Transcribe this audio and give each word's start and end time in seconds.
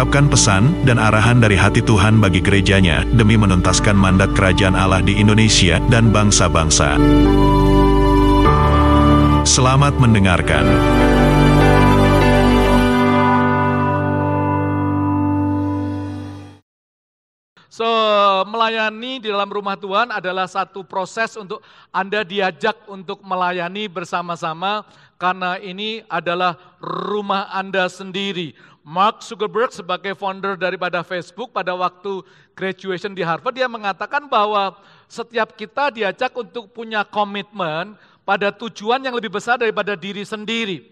mengungkapkan 0.00 0.32
pesan 0.32 0.72
dan 0.88 0.96
arahan 0.96 1.44
dari 1.44 1.60
hati 1.60 1.84
Tuhan 1.84 2.24
bagi 2.24 2.40
gerejanya 2.40 3.04
demi 3.12 3.36
menuntaskan 3.36 3.92
mandat 3.92 4.32
kerajaan 4.32 4.72
Allah 4.72 5.04
di 5.04 5.20
Indonesia 5.20 5.76
dan 5.92 6.08
bangsa-bangsa. 6.08 6.96
Selamat 9.44 10.00
mendengarkan. 10.00 10.64
So, 17.80 17.88
melayani 18.44 19.24
di 19.24 19.32
dalam 19.32 19.48
rumah 19.48 19.72
Tuhan 19.72 20.12
adalah 20.12 20.44
satu 20.44 20.84
proses 20.84 21.32
untuk 21.40 21.64
Anda 21.88 22.20
diajak 22.28 22.76
untuk 22.84 23.24
melayani 23.24 23.88
bersama-sama 23.88 24.84
karena 25.16 25.56
ini 25.56 26.04
adalah 26.12 26.60
rumah 26.76 27.48
Anda 27.48 27.88
sendiri. 27.88 28.52
Mark 28.84 29.24
Zuckerberg 29.24 29.72
sebagai 29.72 30.12
founder 30.12 30.60
daripada 30.60 31.00
Facebook 31.00 31.56
pada 31.56 31.72
waktu 31.72 32.20
graduation 32.52 33.16
di 33.16 33.24
Harvard 33.24 33.56
dia 33.56 33.64
mengatakan 33.64 34.28
bahwa 34.28 34.76
setiap 35.08 35.56
kita 35.56 35.88
diajak 35.88 36.36
untuk 36.36 36.68
punya 36.76 37.00
komitmen 37.00 37.96
pada 38.28 38.52
tujuan 38.60 39.00
yang 39.00 39.16
lebih 39.16 39.32
besar 39.32 39.56
daripada 39.56 39.96
diri 39.96 40.20
sendiri. 40.20 40.84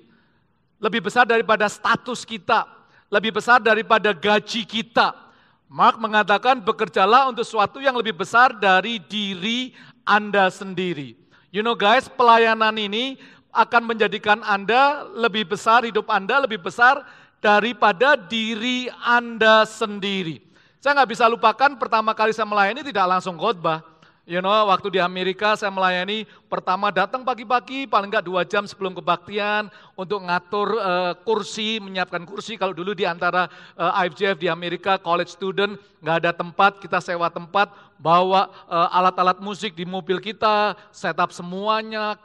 Lebih 0.81 1.05
besar 1.05 1.28
daripada 1.28 1.69
status 1.69 2.25
kita, 2.25 2.64
lebih 3.12 3.36
besar 3.36 3.61
daripada 3.61 4.16
gaji 4.16 4.64
kita 4.64 5.28
Mark 5.69 6.00
mengatakan 6.00 6.64
bekerjalah 6.64 7.28
untuk 7.28 7.44
sesuatu 7.44 7.77
yang 7.77 7.92
lebih 7.92 8.16
besar 8.16 8.56
dari 8.56 8.97
diri 9.05 9.77
Anda 10.08 10.48
sendiri. 10.48 11.12
You 11.52 11.60
know 11.60 11.77
guys, 11.77 12.08
pelayanan 12.08 12.72
ini 12.80 13.20
akan 13.52 13.84
menjadikan 13.84 14.41
Anda 14.48 15.05
lebih 15.12 15.52
besar, 15.52 15.84
hidup 15.84 16.08
Anda 16.08 16.41
lebih 16.41 16.64
besar 16.64 17.05
daripada 17.44 18.16
diri 18.16 18.88
Anda 19.05 19.69
sendiri. 19.69 20.41
Saya 20.80 21.05
nggak 21.05 21.10
bisa 21.12 21.28
lupakan 21.28 21.77
pertama 21.77 22.16
kali 22.16 22.32
saya 22.32 22.48
melayani 22.48 22.80
tidak 22.80 23.05
langsung 23.05 23.36
khotbah. 23.36 23.84
You 24.29 24.45
know, 24.45 24.53
waktu 24.69 24.93
di 24.93 25.01
Amerika 25.01 25.57
saya 25.57 25.73
melayani 25.73 26.29
pertama 26.53 26.93
datang 26.93 27.25
pagi-pagi, 27.25 27.89
paling 27.89 28.12
nggak 28.12 28.29
dua 28.29 28.45
jam 28.45 28.69
sebelum 28.69 28.93
kebaktian 28.93 29.73
untuk 29.97 30.21
ngatur 30.21 30.77
uh, 30.77 31.17
kursi, 31.25 31.81
menyiapkan 31.81 32.29
kursi. 32.29 32.61
Kalau 32.61 32.77
dulu 32.77 32.93
di 32.93 33.09
antara 33.09 33.49
uh, 33.73 33.89
eh, 33.89 34.05
IFJF 34.05 34.37
di 34.37 34.53
Amerika, 34.53 35.01
college 35.01 35.33
student, 35.33 35.81
nggak 36.05 36.17
ada 36.21 36.37
tempat, 36.37 36.77
kita 36.77 37.01
sewa 37.01 37.33
tempat, 37.33 37.73
bawa 37.97 38.53
uh, 38.69 38.93
alat-alat 38.93 39.41
musik 39.41 39.73
di 39.73 39.89
mobil 39.89 40.21
kita, 40.21 40.77
setup 40.93 41.33
semuanya, 41.33 42.21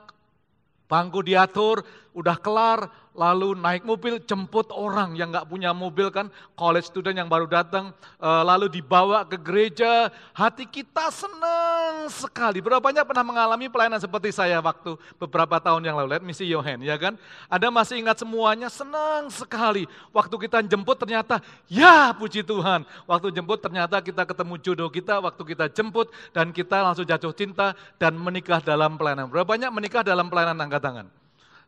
bangku 0.92 1.24
diatur, 1.24 1.88
udah 2.14 2.38
kelar, 2.38 2.90
lalu 3.14 3.54
naik 3.58 3.86
mobil 3.86 4.18
jemput 4.26 4.70
orang 4.74 5.14
yang 5.14 5.30
nggak 5.30 5.46
punya 5.46 5.70
mobil 5.74 6.10
kan, 6.10 6.30
college 6.58 6.90
student 6.90 7.14
yang 7.14 7.30
baru 7.30 7.46
datang, 7.46 7.94
eh, 8.22 8.44
lalu 8.46 8.70
dibawa 8.70 9.26
ke 9.26 9.38
gereja, 9.38 10.10
hati 10.34 10.66
kita 10.66 11.14
senang 11.14 12.10
sekali. 12.10 12.62
Berapa 12.62 12.82
banyak 12.82 13.06
pernah 13.06 13.26
mengalami 13.26 13.70
pelayanan 13.70 14.02
seperti 14.02 14.34
saya 14.34 14.58
waktu 14.60 14.98
beberapa 15.22 15.62
tahun 15.62 15.86
yang 15.86 15.96
lalu, 15.98 16.18
see 16.34 16.50
your 16.50 16.66
hand, 16.66 16.82
ya 16.82 16.98
kan? 16.98 17.18
Anda 17.50 17.70
masih 17.70 18.02
ingat 18.02 18.22
semuanya, 18.22 18.68
senang 18.70 19.30
sekali. 19.30 19.86
Waktu 20.10 20.36
kita 20.50 20.66
jemput 20.66 20.98
ternyata, 20.98 21.42
ya 21.70 22.14
puji 22.18 22.42
Tuhan. 22.42 22.86
Waktu 23.06 23.30
jemput 23.34 23.62
ternyata 23.62 24.02
kita 24.02 24.26
ketemu 24.26 24.54
jodoh 24.62 24.90
kita, 24.90 25.22
waktu 25.22 25.42
kita 25.54 25.66
jemput 25.70 26.10
dan 26.34 26.50
kita 26.50 26.82
langsung 26.82 27.06
jatuh 27.06 27.34
cinta 27.34 27.78
dan 28.02 28.18
menikah 28.18 28.60
dalam 28.62 28.98
pelayanan. 28.98 29.30
Berapa 29.30 29.54
banyak 29.54 29.70
menikah 29.70 30.02
dalam 30.02 30.34
pelayanan 30.34 30.58
angkat 30.58 30.82
tangan? 30.82 31.23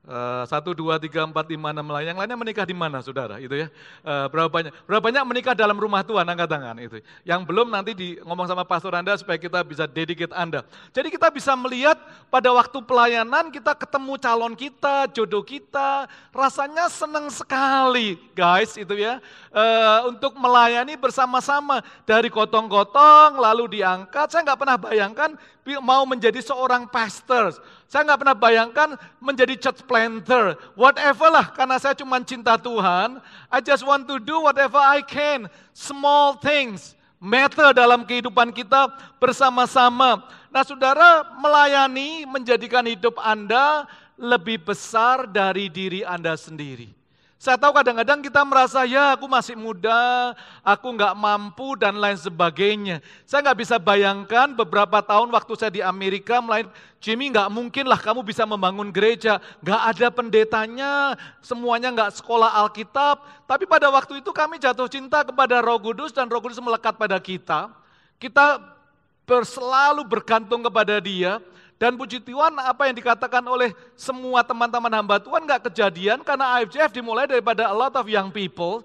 Uh, 0.05 0.45
satu, 0.45 0.77
dua, 0.77 1.01
tiga, 1.01 1.25
empat, 1.25 1.49
lima, 1.49 1.73
enam 1.73 1.89
lah. 1.89 2.05
Yang 2.05 2.21
lainnya 2.21 2.37
menikah 2.37 2.61
di 2.61 2.77
mana, 2.77 3.01
saudara? 3.01 3.41
Itu 3.41 3.57
ya. 3.57 3.73
Uh, 4.05 4.29
berapa 4.29 4.45
banyak? 4.53 4.69
Berapa 4.85 5.01
banyak 5.01 5.23
menikah 5.25 5.57
dalam 5.57 5.73
rumah 5.73 6.05
Tuhan? 6.05 6.21
Angkat 6.21 6.45
tangan 6.45 6.77
itu. 6.77 7.01
Yang 7.25 7.41
belum 7.49 7.73
nanti 7.73 7.97
di 7.97 8.21
ngomong 8.21 8.45
sama 8.45 8.61
pastor 8.61 8.93
Anda 8.93 9.17
supaya 9.17 9.41
kita 9.41 9.65
bisa 9.65 9.89
dedicate 9.89 10.29
Anda. 10.29 10.61
Jadi 10.93 11.09
kita 11.09 11.33
bisa 11.33 11.57
melihat 11.57 11.97
pada 12.29 12.53
waktu 12.53 12.77
pelayanan 12.85 13.49
kita 13.49 13.73
ketemu 13.73 14.13
calon 14.21 14.53
kita, 14.53 15.09
jodoh 15.09 15.41
kita, 15.41 16.05
rasanya 16.29 16.85
senang 16.85 17.25
sekali, 17.33 18.21
guys, 18.37 18.77
itu 18.77 18.93
ya. 18.93 19.17
Uh, 19.49 20.13
untuk 20.13 20.37
melayani 20.37 20.93
bersama-sama 21.01 21.81
dari 22.05 22.29
gotong-gotong 22.29 23.41
lalu 23.41 23.81
diangkat. 23.81 24.29
Saya 24.29 24.45
nggak 24.45 24.59
pernah 24.61 24.77
bayangkan 24.77 25.33
mau 25.81 26.05
menjadi 26.05 26.45
seorang 26.45 26.85
pastor. 26.85 27.57
Saya 27.89 28.05
nggak 28.05 28.19
pernah 28.21 28.37
bayangkan 28.37 28.89
menjadi 29.17 29.57
church 29.57 29.81
planter. 29.95 30.59
Whatever 30.75 31.31
lah, 31.31 31.47
karena 31.55 31.79
saya 31.79 31.95
cuma 31.95 32.19
cinta 32.19 32.59
Tuhan. 32.59 33.23
I 33.47 33.63
just 33.63 33.87
want 33.87 34.03
to 34.11 34.19
do 34.19 34.43
whatever 34.43 34.75
I 34.75 34.99
can. 34.99 35.47
Small 35.71 36.35
things 36.35 36.99
matter 37.15 37.71
dalam 37.71 38.03
kehidupan 38.03 38.51
kita 38.51 38.91
bersama-sama. 39.23 40.19
Nah 40.51 40.67
saudara, 40.67 41.23
melayani 41.39 42.27
menjadikan 42.27 42.83
hidup 42.83 43.15
Anda 43.23 43.87
lebih 44.19 44.67
besar 44.67 45.31
dari 45.31 45.71
diri 45.71 46.03
Anda 46.03 46.35
sendiri. 46.35 46.91
Saya 47.45 47.61
tahu 47.61 47.77
kadang-kadang 47.77 48.25
kita 48.25 48.41
merasa 48.41 48.89
ya 48.89 49.13
aku 49.13 49.29
masih 49.29 49.53
muda, 49.53 50.33
aku 50.65 50.97
nggak 50.97 51.13
mampu 51.13 51.77
dan 51.77 51.93
lain 51.93 52.17
sebagainya. 52.17 53.05
Saya 53.21 53.45
nggak 53.45 53.61
bisa 53.61 53.77
bayangkan 53.77 54.49
beberapa 54.57 54.97
tahun 55.05 55.29
waktu 55.29 55.53
saya 55.53 55.69
di 55.69 55.77
Amerika, 55.85 56.41
mulai 56.41 56.65
Jimmy 56.97 57.29
nggak 57.29 57.53
mungkin 57.53 57.85
lah 57.85 58.01
kamu 58.01 58.25
bisa 58.25 58.49
membangun 58.49 58.89
gereja, 58.89 59.37
nggak 59.61 59.81
ada 59.93 60.07
pendetanya, 60.09 60.91
semuanya 61.45 61.93
nggak 61.93 62.17
sekolah 62.17 62.49
Alkitab. 62.65 63.21
Tapi 63.45 63.69
pada 63.69 63.93
waktu 63.93 64.25
itu 64.25 64.33
kami 64.33 64.57
jatuh 64.57 64.89
cinta 64.89 65.21
kepada 65.21 65.61
Roh 65.61 65.77
Kudus 65.77 66.09
dan 66.17 66.25
Roh 66.25 66.41
Kudus 66.41 66.57
melekat 66.57 66.97
pada 66.97 67.21
kita. 67.21 67.69
Kita 68.17 68.57
selalu 69.29 70.01
bergantung 70.01 70.65
kepada 70.65 70.97
Dia. 70.97 71.37
Dan 71.75 71.99
puji 71.99 72.23
Tuhan 72.23 72.55
apa 72.55 72.87
yang 72.87 72.95
dikatakan 72.95 73.43
oleh 73.43 73.75
semua 73.99 74.39
teman-teman 74.47 74.87
hamba 74.95 75.19
Tuhan 75.19 75.43
nggak 75.43 75.67
kejadian 75.67 76.23
karena 76.23 76.63
IFJF 76.63 76.95
dimulai 76.95 77.27
daripada 77.27 77.67
a 77.67 77.75
lot 77.75 77.91
of 77.99 78.07
young 78.07 78.31
people 78.31 78.79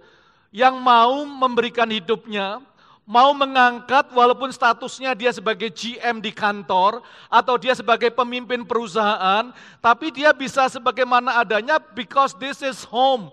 yang 0.51 0.75
mau 0.83 1.23
memberikan 1.23 1.87
hidupnya, 1.87 2.59
mau 3.07 3.31
mengangkat 3.31 4.11
walaupun 4.11 4.51
statusnya 4.51 5.15
dia 5.15 5.31
sebagai 5.31 5.71
GM 5.71 6.19
di 6.19 6.35
kantor 6.35 6.99
atau 7.31 7.55
dia 7.55 7.79
sebagai 7.79 8.11
pemimpin 8.11 8.67
perusahaan, 8.67 9.55
tapi 9.79 10.11
dia 10.11 10.35
bisa 10.35 10.67
sebagaimana 10.67 11.39
adanya 11.39 11.79
because 11.95 12.35
this 12.43 12.59
is 12.59 12.83
home. 12.83 13.31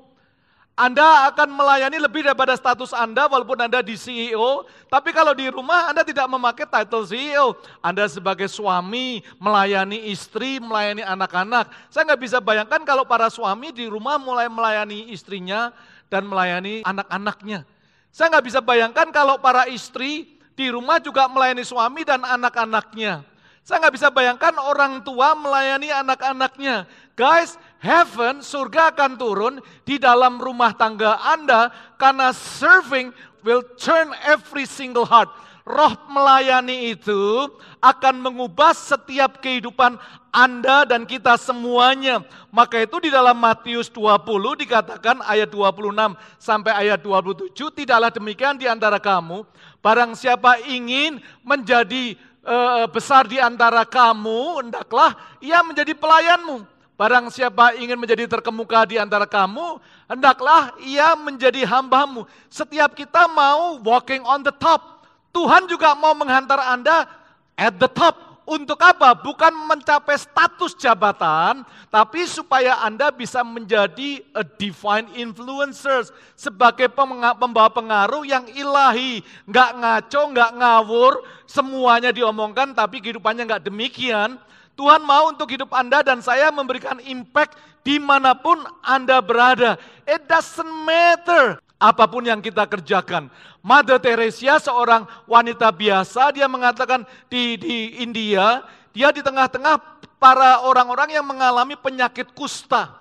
Anda 0.78 1.34
akan 1.34 1.58
melayani 1.58 1.98
lebih 1.98 2.22
daripada 2.22 2.54
status 2.54 2.94
Anda 2.94 3.26
walaupun 3.26 3.58
Anda 3.58 3.82
di 3.82 3.98
CEO, 3.98 4.70
tapi 4.94 5.10
kalau 5.10 5.34
di 5.34 5.50
rumah 5.50 5.90
Anda 5.90 6.06
tidak 6.06 6.30
memakai 6.30 6.70
title 6.70 7.02
CEO. 7.02 7.58
Anda 7.82 8.06
sebagai 8.06 8.46
suami 8.46 9.26
melayani 9.42 10.14
istri, 10.14 10.62
melayani 10.62 11.02
anak-anak. 11.02 11.74
Saya 11.90 12.14
nggak 12.14 12.22
bisa 12.22 12.38
bayangkan 12.38 12.86
kalau 12.86 13.10
para 13.10 13.26
suami 13.34 13.74
di 13.74 13.90
rumah 13.90 14.22
mulai 14.22 14.46
melayani 14.54 15.10
istrinya 15.10 15.74
dan 16.14 16.30
melayani 16.30 16.86
anak-anaknya. 16.86 17.66
Saya 18.14 18.38
nggak 18.38 18.46
bisa 18.46 18.62
bayangkan 18.62 19.10
kalau 19.10 19.42
para 19.42 19.66
istri 19.74 20.38
di 20.54 20.70
rumah 20.70 21.02
juga 21.02 21.26
melayani 21.26 21.66
suami 21.66 22.06
dan 22.06 22.22
anak-anaknya. 22.22 23.26
Saya 23.68 23.84
nggak 23.84 24.00
bisa 24.00 24.08
bayangkan 24.08 24.56
orang 24.64 25.04
tua 25.04 25.36
melayani 25.36 25.92
anak-anaknya. 25.92 26.88
Guys, 27.20 27.60
heaven, 27.84 28.40
surga 28.40 28.96
akan 28.96 29.20
turun 29.20 29.60
di 29.84 30.00
dalam 30.00 30.40
rumah 30.40 30.72
tangga 30.72 31.20
Anda 31.20 31.68
karena 32.00 32.32
serving 32.32 33.12
will 33.44 33.60
turn 33.76 34.16
every 34.24 34.64
single 34.64 35.04
heart. 35.04 35.28
Roh 35.68 36.00
melayani 36.08 36.96
itu 36.96 37.52
akan 37.84 38.24
mengubah 38.24 38.72
setiap 38.72 39.44
kehidupan 39.44 40.00
Anda 40.32 40.88
dan 40.88 41.04
kita 41.04 41.36
semuanya. 41.36 42.24
Maka 42.48 42.88
itu 42.88 43.04
di 43.04 43.12
dalam 43.12 43.36
Matius 43.36 43.92
20 43.92 44.64
dikatakan 44.64 45.20
ayat 45.28 45.52
26 45.52 46.16
sampai 46.40 46.72
ayat 46.88 47.04
27, 47.04 47.52
tidaklah 47.52 48.16
demikian 48.16 48.56
di 48.56 48.64
antara 48.64 48.96
kamu, 48.96 49.44
barang 49.84 50.16
siapa 50.16 50.56
ingin 50.72 51.20
menjadi 51.44 52.16
uh, 52.48 52.88
besar 52.88 53.28
di 53.28 53.38
antara 53.38 53.84
kamu, 53.84 54.64
hendaklah 54.64 55.14
ia 55.44 55.60
menjadi 55.62 55.92
pelayanmu. 55.92 56.64
Barang 56.98 57.30
siapa 57.30 57.78
ingin 57.78 57.94
menjadi 57.94 58.26
terkemuka 58.26 58.90
di 58.90 58.98
antara 58.98 59.30
kamu, 59.30 59.78
hendaklah 60.10 60.74
ia 60.82 61.14
menjadi 61.14 61.62
hambamu. 61.68 62.26
Setiap 62.50 62.98
kita 62.98 63.30
mau 63.30 63.78
walking 63.86 64.26
on 64.26 64.42
the 64.42 64.56
top. 64.58 65.06
Tuhan 65.30 65.70
juga 65.70 65.94
mau 65.94 66.18
menghantar 66.18 66.58
Anda 66.58 67.06
at 67.54 67.78
the 67.78 67.86
top, 67.86 68.18
Untuk 68.48 68.80
apa? 68.80 69.12
Bukan 69.12 69.52
mencapai 69.68 70.16
status 70.16 70.72
jabatan, 70.80 71.68
tapi 71.92 72.24
supaya 72.24 72.80
Anda 72.80 73.12
bisa 73.12 73.44
menjadi 73.44 74.24
a 74.32 74.40
divine 74.48 75.12
influencers. 75.20 76.16
Sebagai 76.40 76.88
pembawa 76.88 77.68
pengaruh 77.68 78.24
yang 78.24 78.48
ilahi. 78.48 79.20
Nggak 79.52 79.72
ngaco, 79.84 80.22
nggak 80.32 80.52
ngawur, 80.64 81.14
semuanya 81.44 82.16
diomongkan 82.16 82.72
tapi 82.72 83.04
kehidupannya 83.04 83.52
nggak 83.52 83.68
demikian. 83.68 84.40
Tuhan 84.80 85.04
mau 85.04 85.28
untuk 85.28 85.52
hidup 85.52 85.76
Anda 85.76 86.00
dan 86.00 86.24
saya 86.24 86.48
memberikan 86.48 87.04
impact 87.04 87.60
di 87.84 88.00
mana 88.00 88.32
pun 88.32 88.64
Anda 88.80 89.20
berada. 89.20 89.76
It 90.08 90.24
doesn't 90.24 90.72
matter 90.88 91.60
apa 91.78 92.10
pun 92.10 92.26
yang 92.26 92.42
kita 92.42 92.66
kerjakan. 92.66 93.30
Mother 93.62 94.02
Teresa 94.02 94.58
seorang 94.58 95.06
wanita 95.30 95.70
biasa, 95.70 96.34
dia 96.34 96.50
mengatakan 96.50 97.06
di, 97.30 97.58
di 97.58 98.02
India, 98.02 98.66
dia 98.94 99.14
di 99.14 99.22
tengah-tengah 99.22 99.78
para 100.18 100.66
orang-orang 100.66 101.14
yang 101.14 101.26
mengalami 101.26 101.78
penyakit 101.78 102.34
kusta. 102.34 102.98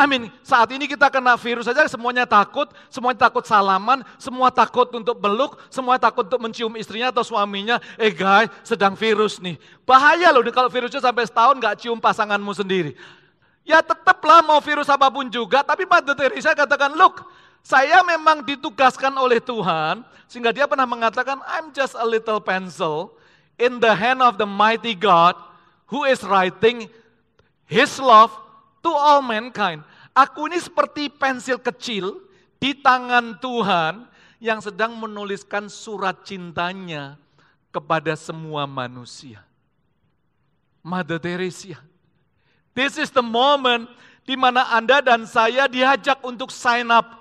Amin. 0.00 0.32
Saat 0.40 0.72
ini 0.72 0.88
kita 0.88 1.12
kena 1.12 1.36
virus 1.36 1.68
saja 1.68 1.84
semuanya 1.84 2.24
takut, 2.24 2.72
semuanya 2.88 3.28
takut 3.28 3.44
salaman, 3.44 4.00
semua 4.16 4.48
takut 4.48 4.88
untuk 4.96 5.20
beluk, 5.20 5.60
semua 5.68 6.00
takut 6.00 6.24
untuk 6.24 6.40
mencium 6.40 6.72
istrinya 6.80 7.12
atau 7.12 7.20
suaminya. 7.20 7.76
Eh 8.00 8.08
guys, 8.08 8.48
sedang 8.64 8.96
virus 8.96 9.36
nih. 9.42 9.60
Bahaya 9.84 10.32
loh 10.32 10.40
kalau 10.48 10.72
virusnya 10.72 11.04
sampai 11.04 11.28
setahun 11.28 11.60
gak 11.60 11.84
cium 11.84 12.00
pasanganmu 12.00 12.52
sendiri. 12.56 12.96
Ya 13.60 13.84
tetaplah 13.84 14.40
mau 14.40 14.56
virus 14.64 14.88
apa 14.88 15.12
pun 15.12 15.28
juga, 15.28 15.60
tapi 15.60 15.84
Mother 15.84 16.16
Teresa 16.16 16.56
katakan, 16.56 16.96
look, 16.96 17.20
saya 17.60 18.02
memang 18.02 18.42
ditugaskan 18.42 19.12
oleh 19.20 19.38
Tuhan, 19.38 20.02
sehingga 20.26 20.50
dia 20.50 20.66
pernah 20.66 20.88
mengatakan, 20.88 21.38
I'm 21.44 21.70
just 21.74 21.94
a 21.94 22.06
little 22.06 22.40
pencil 22.40 23.14
in 23.60 23.78
the 23.78 23.92
hand 23.92 24.24
of 24.24 24.40
the 24.40 24.48
mighty 24.48 24.96
God 24.96 25.36
who 25.90 26.08
is 26.08 26.24
writing 26.24 26.88
His 27.68 28.00
love 28.00 28.32
to 28.80 28.90
all 28.90 29.20
mankind. 29.20 29.84
Aku 30.16 30.50
ini 30.50 30.58
seperti 30.58 31.12
pensil 31.12 31.60
kecil 31.60 32.18
di 32.58 32.74
tangan 32.74 33.38
Tuhan 33.38 34.08
yang 34.40 34.58
sedang 34.58 34.96
menuliskan 34.96 35.68
surat 35.68 36.24
cintanya 36.24 37.20
kepada 37.70 38.16
semua 38.16 38.64
manusia. 38.66 39.44
Mother 40.80 41.20
Teresa. 41.20 41.76
This 42.72 42.96
is 42.96 43.12
the 43.12 43.22
moment 43.22 43.86
di 44.24 44.34
mana 44.34 44.64
Anda 44.72 45.04
dan 45.04 45.28
saya 45.28 45.68
diajak 45.68 46.24
untuk 46.24 46.48
sign 46.48 46.88
up 46.88 47.19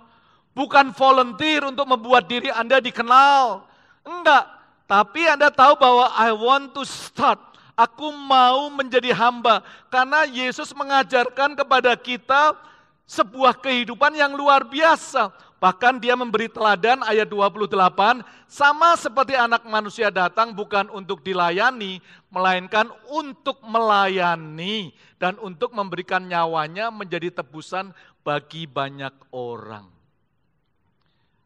Bukan 0.59 0.91
volunteer 0.91 1.63
untuk 1.63 1.87
membuat 1.87 2.27
diri 2.27 2.51
Anda 2.51 2.83
dikenal. 2.83 3.63
Enggak. 4.03 4.43
Tapi 4.91 5.23
Anda 5.31 5.47
tahu 5.47 5.79
bahwa 5.79 6.11
I 6.19 6.35
want 6.35 6.75
to 6.75 6.83
start. 6.83 7.39
Aku 7.79 8.11
mau 8.11 8.67
menjadi 8.67 9.15
hamba. 9.15 9.63
Karena 9.87 10.27
Yesus 10.27 10.75
mengajarkan 10.75 11.55
kepada 11.55 11.95
kita 11.95 12.59
sebuah 13.07 13.55
kehidupan 13.55 14.19
yang 14.19 14.35
luar 14.35 14.67
biasa. 14.67 15.31
Bahkan 15.63 16.03
dia 16.03 16.15
memberi 16.15 16.51
teladan 16.51 17.07
ayat 17.07 17.27
28, 17.27 18.19
sama 18.47 18.95
seperti 18.99 19.39
anak 19.39 19.63
manusia 19.63 20.07
datang 20.07 20.55
bukan 20.55 20.87
untuk 20.91 21.19
dilayani, 21.19 21.99
melainkan 22.31 22.87
untuk 23.11 23.59
melayani 23.63 24.95
dan 25.19 25.35
untuk 25.39 25.71
memberikan 25.71 26.23
nyawanya 26.23 26.91
menjadi 26.91 27.31
tebusan 27.43 27.91
bagi 28.23 28.67
banyak 28.67 29.11
orang. 29.35 29.98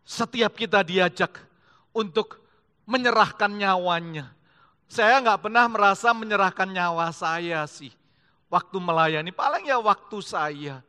Setiap 0.03 0.59
kita 0.59 0.83
diajak 0.83 1.39
untuk 1.95 2.44
menyerahkan 2.83 3.51
nyawanya. 3.51 4.31
Saya 4.91 5.17
nggak 5.23 5.50
pernah 5.50 5.65
merasa 5.71 6.11
menyerahkan 6.11 6.69
nyawa 6.69 7.09
saya 7.15 7.63
sih. 7.65 7.89
Waktu 8.51 8.77
melayani, 8.77 9.33
paling 9.33 9.65
ya 9.65 9.81
waktu 9.81 10.17
saya. 10.21 10.85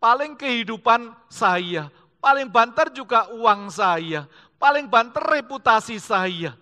Paling 0.00 0.38
kehidupan 0.38 1.12
saya. 1.28 1.92
Paling 2.22 2.48
banter 2.48 2.88
juga 2.94 3.28
uang 3.34 3.68
saya. 3.68 4.24
Paling 4.56 4.88
banter 4.88 5.20
reputasi 5.20 6.00
saya. 6.00 6.56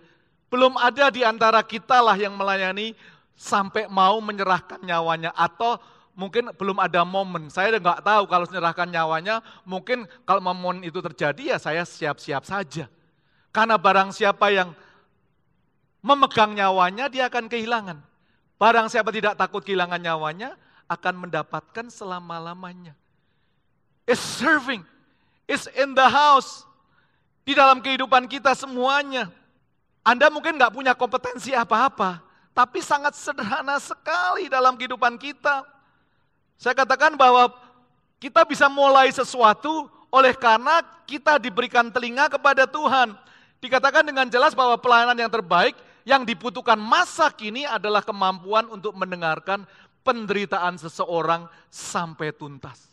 Belum 0.51 0.75
ada 0.75 1.07
di 1.07 1.23
antara 1.23 1.63
kita 1.63 2.03
lah 2.03 2.17
yang 2.19 2.35
melayani 2.35 2.97
sampai 3.37 3.87
mau 3.87 4.19
menyerahkan 4.19 4.81
nyawanya. 4.83 5.31
Atau 5.37 5.79
mungkin 6.17 6.49
belum 6.57 6.81
ada 6.81 7.05
momen. 7.05 7.53
Saya 7.53 7.77
nggak 7.77 8.01
tahu 8.01 8.25
kalau 8.25 8.49
menyerahkan 8.49 8.89
nyawanya, 8.89 9.45
mungkin 9.63 10.09
kalau 10.25 10.41
momen 10.41 10.81
itu 10.81 10.97
terjadi 10.97 11.55
ya 11.55 11.57
saya 11.61 11.85
siap-siap 11.85 12.41
saja. 12.41 12.89
Karena 13.53 13.77
barang 13.77 14.09
siapa 14.17 14.49
yang 14.49 14.73
memegang 16.01 16.57
nyawanya, 16.57 17.05
dia 17.07 17.29
akan 17.29 17.45
kehilangan. 17.45 18.01
Barang 18.57 18.89
siapa 18.89 19.13
tidak 19.13 19.37
takut 19.37 19.61
kehilangan 19.61 20.01
nyawanya, 20.01 20.57
akan 20.89 21.29
mendapatkan 21.29 21.85
selama-lamanya. 21.93 22.97
Is 24.09 24.17
serving, 24.17 24.81
is 25.45 25.69
in 25.77 25.93
the 25.93 26.09
house, 26.09 26.65
di 27.45 27.53
dalam 27.53 27.77
kehidupan 27.77 28.25
kita 28.25 28.57
semuanya. 28.57 29.29
Anda 30.01 30.33
mungkin 30.33 30.57
nggak 30.57 30.73
punya 30.73 30.97
kompetensi 30.97 31.53
apa-apa, 31.53 32.23
tapi 32.55 32.81
sangat 32.81 33.13
sederhana 33.13 33.77
sekali 33.77 34.47
dalam 34.47 34.79
kehidupan 34.79 35.19
kita 35.19 35.76
saya 36.57 36.73
katakan 36.73 37.13
bahwa 37.13 37.53
kita 38.17 38.41
bisa 38.49 38.65
mulai 38.65 39.13
sesuatu 39.13 39.85
oleh 40.09 40.33
karena 40.33 40.81
kita 41.05 41.37
diberikan 41.37 41.93
telinga 41.93 42.25
kepada 42.33 42.65
Tuhan. 42.65 43.13
Dikatakan 43.61 44.05
dengan 44.05 44.25
jelas 44.29 44.57
bahwa 44.57 44.77
pelayanan 44.77 45.17
yang 45.17 45.29
terbaik 45.29 45.77
yang 46.01 46.25
dibutuhkan 46.25 46.77
masa 46.77 47.29
kini 47.29 47.65
adalah 47.65 48.01
kemampuan 48.01 48.65
untuk 48.73 48.97
mendengarkan 48.97 49.69
penderitaan 50.01 50.81
seseorang 50.81 51.45
sampai 51.69 52.33
tuntas. 52.33 52.89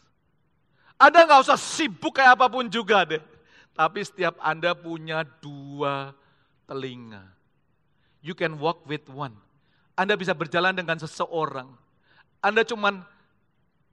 Anda 1.00 1.24
nggak 1.24 1.42
usah 1.48 1.58
sibuk 1.58 2.16
kayak 2.20 2.36
apa 2.36 2.46
pun 2.52 2.68
juga 2.68 3.04
deh. 3.08 3.22
Tapi 3.74 4.06
setiap 4.06 4.38
Anda 4.44 4.76
punya 4.76 5.26
dua 5.42 6.14
telinga. 6.68 7.26
You 8.24 8.36
can 8.36 8.56
walk 8.60 8.84
with 8.86 9.04
one. 9.10 9.34
Anda 9.94 10.18
bisa 10.18 10.34
berjalan 10.34 10.74
dengan 10.74 10.98
seseorang. 10.98 11.70
Anda 12.42 12.62
cuman 12.66 13.02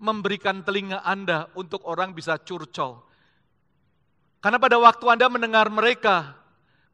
memberikan 0.02 0.66
telinga 0.66 1.06
Anda 1.06 1.46
untuk 1.54 1.86
orang 1.86 2.18
bisa 2.18 2.42
curcol. 2.42 3.06
Karena 4.42 4.58
pada 4.58 4.82
waktu 4.82 5.06
Anda 5.06 5.30
mendengar 5.30 5.70
mereka, 5.70 6.34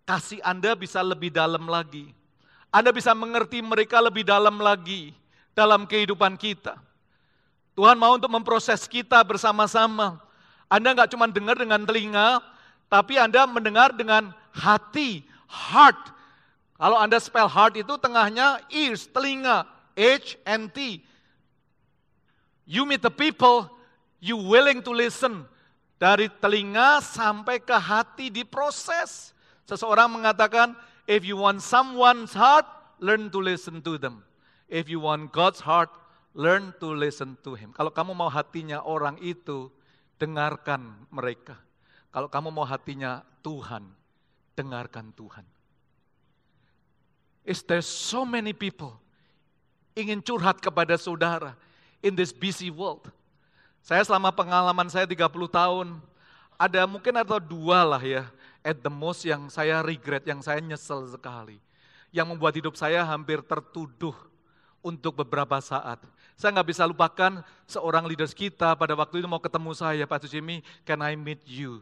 kasih 0.04 0.44
Anda 0.44 0.76
bisa 0.76 1.00
lebih 1.00 1.32
dalam 1.32 1.64
lagi. 1.72 2.12
Anda 2.68 2.92
bisa 2.92 3.16
mengerti 3.16 3.64
mereka 3.64 4.04
lebih 4.04 4.28
dalam 4.28 4.60
lagi 4.60 5.16
dalam 5.56 5.88
kehidupan 5.88 6.36
kita. 6.36 6.76
Tuhan 7.74 7.96
mau 7.96 8.20
untuk 8.20 8.30
memproses 8.30 8.84
kita 8.86 9.24
bersama-sama. 9.24 10.20
Anda 10.68 10.92
nggak 10.92 11.10
cuma 11.16 11.32
dengar 11.32 11.56
dengan 11.56 11.88
telinga, 11.88 12.44
tapi 12.92 13.16
Anda 13.16 13.48
mendengar 13.48 13.96
dengan 13.96 14.36
hati, 14.52 15.24
heart. 15.48 16.12
Kalau 16.76 17.00
Anda 17.00 17.24
spell 17.24 17.48
heart 17.48 17.80
itu 17.80 17.96
tengahnya 17.98 18.60
ears, 18.70 19.08
telinga, 19.08 19.64
H 19.96 20.36
and 20.44 20.70
T. 20.76 21.02
You 22.68 22.84
meet 22.84 23.00
the 23.00 23.10
people, 23.10 23.72
you 24.20 24.36
willing 24.36 24.84
to 24.84 24.92
listen. 24.92 25.48
Dari 25.98 26.28
telinga 26.28 27.00
sampai 27.00 27.64
ke 27.64 27.74
hati 27.74 28.28
diproses. 28.30 29.32
Seseorang 29.66 30.12
mengatakan, 30.12 30.76
if 31.08 31.24
you 31.24 31.40
want 31.40 31.64
someone's 31.64 32.36
heart, 32.36 32.68
learn 33.00 33.32
to 33.32 33.40
listen 33.40 33.80
to 33.82 33.96
them. 33.96 34.22
If 34.68 34.92
you 34.92 35.00
want 35.00 35.32
God's 35.32 35.64
heart, 35.64 35.90
learn 36.36 36.76
to 36.84 36.92
listen 36.92 37.40
to 37.48 37.56
him. 37.56 37.72
Kalau 37.72 37.90
kamu 37.90 38.14
mau 38.14 38.28
hatinya 38.28 38.84
orang 38.84 39.16
itu, 39.24 39.72
dengarkan 40.20 41.08
mereka. 41.10 41.56
Kalau 42.12 42.28
kamu 42.28 42.52
mau 42.52 42.68
hatinya 42.68 43.24
Tuhan, 43.42 43.88
dengarkan 44.54 45.16
Tuhan. 45.16 45.46
Is 47.48 47.64
there 47.64 47.82
so 47.82 48.28
many 48.28 48.52
people 48.52 49.00
ingin 49.96 50.20
curhat 50.20 50.60
kepada 50.60 51.00
saudara, 51.00 51.56
in 52.02 52.14
this 52.14 52.34
busy 52.34 52.70
world. 52.70 53.10
Saya 53.82 54.04
selama 54.04 54.34
pengalaman 54.36 54.92
saya 54.92 55.08
30 55.08 55.24
tahun, 55.48 55.88
ada 56.60 56.82
mungkin 56.90 57.14
atau 57.22 57.40
dua 57.40 57.88
lah 57.88 58.02
ya, 58.04 58.28
at 58.66 58.78
the 58.84 58.92
most 58.92 59.24
yang 59.24 59.48
saya 59.48 59.80
regret, 59.80 60.26
yang 60.28 60.44
saya 60.44 60.60
nyesel 60.60 61.08
sekali. 61.08 61.62
Yang 62.12 62.28
membuat 62.36 62.54
hidup 62.58 62.76
saya 62.76 63.06
hampir 63.06 63.40
tertuduh 63.46 64.16
untuk 64.84 65.24
beberapa 65.24 65.60
saat. 65.64 66.04
Saya 66.38 66.54
nggak 66.54 66.70
bisa 66.70 66.84
lupakan 66.86 67.42
seorang 67.66 68.06
leaders 68.06 68.36
kita 68.36 68.78
pada 68.78 68.94
waktu 68.94 69.24
itu 69.24 69.28
mau 69.28 69.42
ketemu 69.42 69.72
saya, 69.74 70.04
Pak 70.06 70.28
Jimmy, 70.30 70.62
can 70.86 71.02
I 71.02 71.18
meet 71.18 71.42
you? 71.48 71.82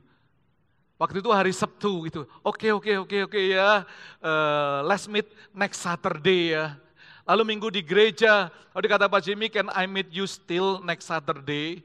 Waktu 0.96 1.20
itu 1.20 1.28
hari 1.28 1.52
Sabtu 1.52 2.08
itu, 2.08 2.24
oke 2.40 2.56
okay, 2.56 2.72
oke 2.72 2.88
okay, 2.88 2.96
oke 2.96 3.12
okay, 3.12 3.22
oke 3.28 3.42
ya, 3.52 3.84
uh, 4.24 4.80
let's 4.88 5.12
meet 5.12 5.28
next 5.52 5.84
Saturday 5.84 6.56
ya. 6.56 6.80
Lalu 7.26 7.44
minggu 7.58 7.74
di 7.74 7.82
gereja, 7.82 8.54
kalau 8.70 8.82
dikata 8.86 9.10
Pak 9.10 9.22
Jimmy, 9.26 9.50
can 9.50 9.74
I 9.74 9.90
meet 9.90 10.14
you 10.14 10.30
still 10.30 10.78
next 10.86 11.10
Saturday? 11.10 11.82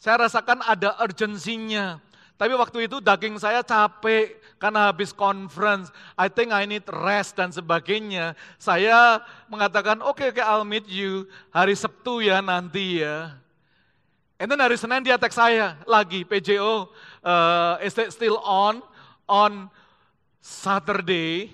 Saya 0.00 0.24
rasakan 0.24 0.64
ada 0.64 0.96
urgensinya. 1.04 2.00
Tapi 2.40 2.56
waktu 2.56 2.88
itu 2.88 3.04
daging 3.04 3.36
saya 3.36 3.60
capek 3.60 4.40
karena 4.56 4.88
habis 4.88 5.12
conference. 5.12 5.92
I 6.16 6.32
think 6.32 6.56
I 6.56 6.64
need 6.64 6.88
rest 6.88 7.36
dan 7.36 7.52
sebagainya. 7.52 8.32
Saya 8.56 9.20
mengatakan, 9.52 10.00
oke, 10.00 10.16
okay, 10.16 10.32
okay, 10.32 10.40
I'll 10.40 10.64
meet 10.64 10.88
you 10.88 11.28
hari 11.52 11.76
Sabtu 11.76 12.24
ya 12.24 12.40
nanti 12.40 13.04
ya. 13.04 13.36
And 14.40 14.48
then 14.48 14.64
hari 14.64 14.80
Senin 14.80 15.04
dia 15.04 15.20
teks 15.20 15.36
saya 15.36 15.76
lagi, 15.84 16.24
PJO 16.24 16.88
uh, 17.20 17.76
is 17.84 17.92
still 18.08 18.40
on, 18.40 18.80
on 19.28 19.68
Saturday. 20.40 21.52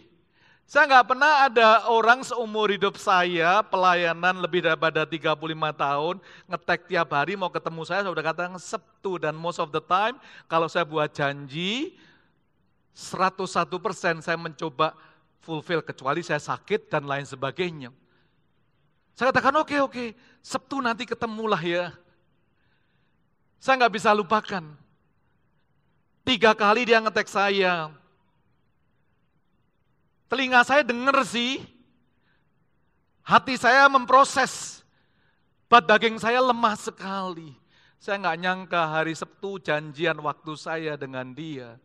Saya 0.66 0.90
nggak 0.90 1.14
pernah 1.14 1.46
ada 1.46 1.86
orang 1.86 2.26
seumur 2.26 2.74
hidup 2.74 2.98
saya, 2.98 3.62
pelayanan 3.62 4.42
lebih 4.42 4.66
daripada 4.66 5.06
35 5.06 5.38
tahun, 5.78 6.18
ngetek 6.50 6.90
tiap 6.90 7.14
hari 7.14 7.38
mau 7.38 7.46
ketemu 7.46 7.86
saya, 7.86 8.02
saya 8.02 8.10
udah 8.10 8.26
katakan 8.26 8.58
Sabtu, 8.58 9.22
dan 9.22 9.38
most 9.38 9.62
of 9.62 9.70
the 9.70 9.78
time, 9.78 10.18
kalau 10.50 10.66
saya 10.66 10.82
buat 10.82 11.06
janji, 11.14 11.94
101% 12.98 14.26
saya 14.26 14.34
mencoba 14.34 14.98
fulfill, 15.38 15.86
kecuali 15.86 16.26
saya 16.26 16.42
sakit 16.42 16.90
dan 16.90 17.06
lain 17.06 17.22
sebagainya. 17.22 17.94
Saya 19.14 19.30
katakan, 19.30 19.54
oke, 19.62 19.70
okay, 19.70 19.78
oke, 19.78 19.92
okay, 19.94 20.08
Sabtu 20.42 20.82
nanti 20.82 21.06
ketemulah 21.06 21.62
ya. 21.62 21.94
Saya 23.62 23.86
nggak 23.86 23.94
bisa 23.94 24.10
lupakan. 24.10 24.66
Tiga 26.26 26.58
kali 26.58 26.90
dia 26.90 26.98
ngetek 26.98 27.30
saya. 27.30 27.94
Telinga 30.26 30.66
saya 30.66 30.82
denger 30.82 31.22
sih. 31.22 31.62
Hati 33.22 33.54
saya 33.58 33.86
memproses. 33.86 34.82
Bat 35.66 35.86
daging 35.86 36.18
saya 36.22 36.38
lemah 36.42 36.78
sekali. 36.78 37.54
Saya 37.98 38.22
nggak 38.22 38.38
nyangka 38.38 38.82
hari 38.86 39.14
Sabtu 39.18 39.58
janjian 39.58 40.18
waktu 40.22 40.52
saya 40.54 40.94
dengan 40.94 41.34
dia. 41.34 41.78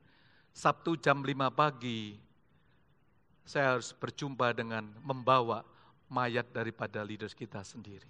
Sabtu 0.54 0.98
jam 1.00 1.26
5 1.26 1.50
pagi. 1.50 2.18
Saya 3.42 3.78
harus 3.78 3.90
berjumpa 3.96 4.54
dengan 4.54 4.86
membawa 5.02 5.66
mayat 6.12 6.46
daripada 6.54 7.02
leaders 7.02 7.34
kita 7.34 7.66
sendiri. 7.66 8.10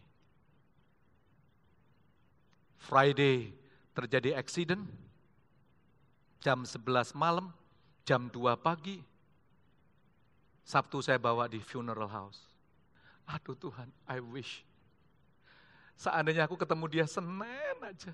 Friday 2.82 3.54
terjadi 3.94 4.34
accident, 4.36 4.84
jam 6.42 6.66
11 6.66 7.14
malam, 7.14 7.54
jam 8.04 8.26
2 8.28 8.58
pagi, 8.58 9.00
Sabtu 10.62 11.02
saya 11.02 11.18
bawa 11.18 11.50
di 11.50 11.60
funeral 11.60 12.08
house. 12.10 12.40
Aduh 13.28 13.58
Tuhan, 13.58 13.90
I 14.08 14.20
wish. 14.22 14.64
Seandainya 15.98 16.50
aku 16.50 16.58
ketemu 16.58 16.86
dia 16.90 17.06
Senin 17.06 17.78
aja. 17.82 18.14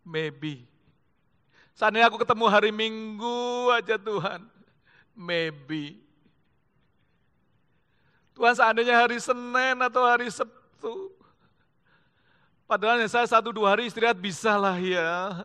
Maybe. 0.00 0.64
Seandainya 1.76 2.08
aku 2.08 2.18
ketemu 2.18 2.44
hari 2.48 2.70
Minggu 2.72 3.68
aja 3.70 4.00
Tuhan. 4.00 4.42
Maybe. 5.12 6.00
Tuhan 8.32 8.54
seandainya 8.54 8.94
hari 8.94 9.18
Senin 9.18 9.76
atau 9.82 10.02
hari 10.06 10.30
Sabtu. 10.30 11.10
Padahal 12.68 13.00
saya 13.10 13.26
satu 13.26 13.50
dua 13.50 13.74
hari 13.74 13.88
istirahat 13.88 14.16
bisa 14.16 14.54
lah 14.56 14.76
ya. 14.76 15.42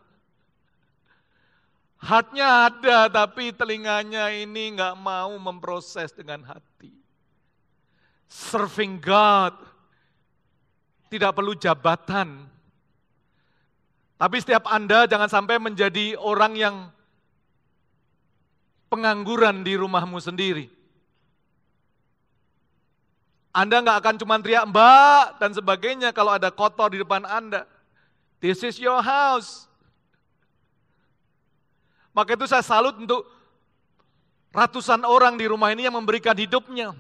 Hatnya 2.04 2.68
ada 2.68 3.08
tapi 3.08 3.56
telinganya 3.56 4.28
ini 4.28 4.76
nggak 4.76 5.00
mau 5.00 5.32
memproses 5.40 6.12
dengan 6.12 6.44
hati. 6.44 6.92
Serving 8.28 9.00
God 9.00 9.56
tidak 11.08 11.32
perlu 11.32 11.56
jabatan. 11.56 12.44
Tapi 14.20 14.36
setiap 14.44 14.68
Anda 14.68 15.08
jangan 15.08 15.32
sampai 15.32 15.56
menjadi 15.64 16.20
orang 16.20 16.60
yang 16.60 16.76
pengangguran 18.92 19.64
di 19.64 19.80
rumahmu 19.80 20.20
sendiri. 20.20 20.68
Anda 23.56 23.80
nggak 23.80 23.98
akan 24.04 24.16
cuma 24.20 24.44
teriak 24.44 24.68
mbak 24.68 25.40
dan 25.40 25.56
sebagainya 25.56 26.12
kalau 26.12 26.36
ada 26.36 26.52
kotor 26.52 26.92
di 26.92 27.00
depan 27.00 27.24
Anda. 27.24 27.64
This 28.44 28.60
is 28.60 28.76
your 28.76 29.00
house. 29.00 29.72
Maka 32.14 32.38
itu 32.38 32.46
saya 32.46 32.62
salut 32.62 32.94
untuk 32.96 33.26
ratusan 34.54 35.02
orang 35.02 35.34
di 35.34 35.50
rumah 35.50 35.74
ini 35.74 35.90
yang 35.90 35.98
memberikan 35.98 36.38
hidupnya. 36.38 36.94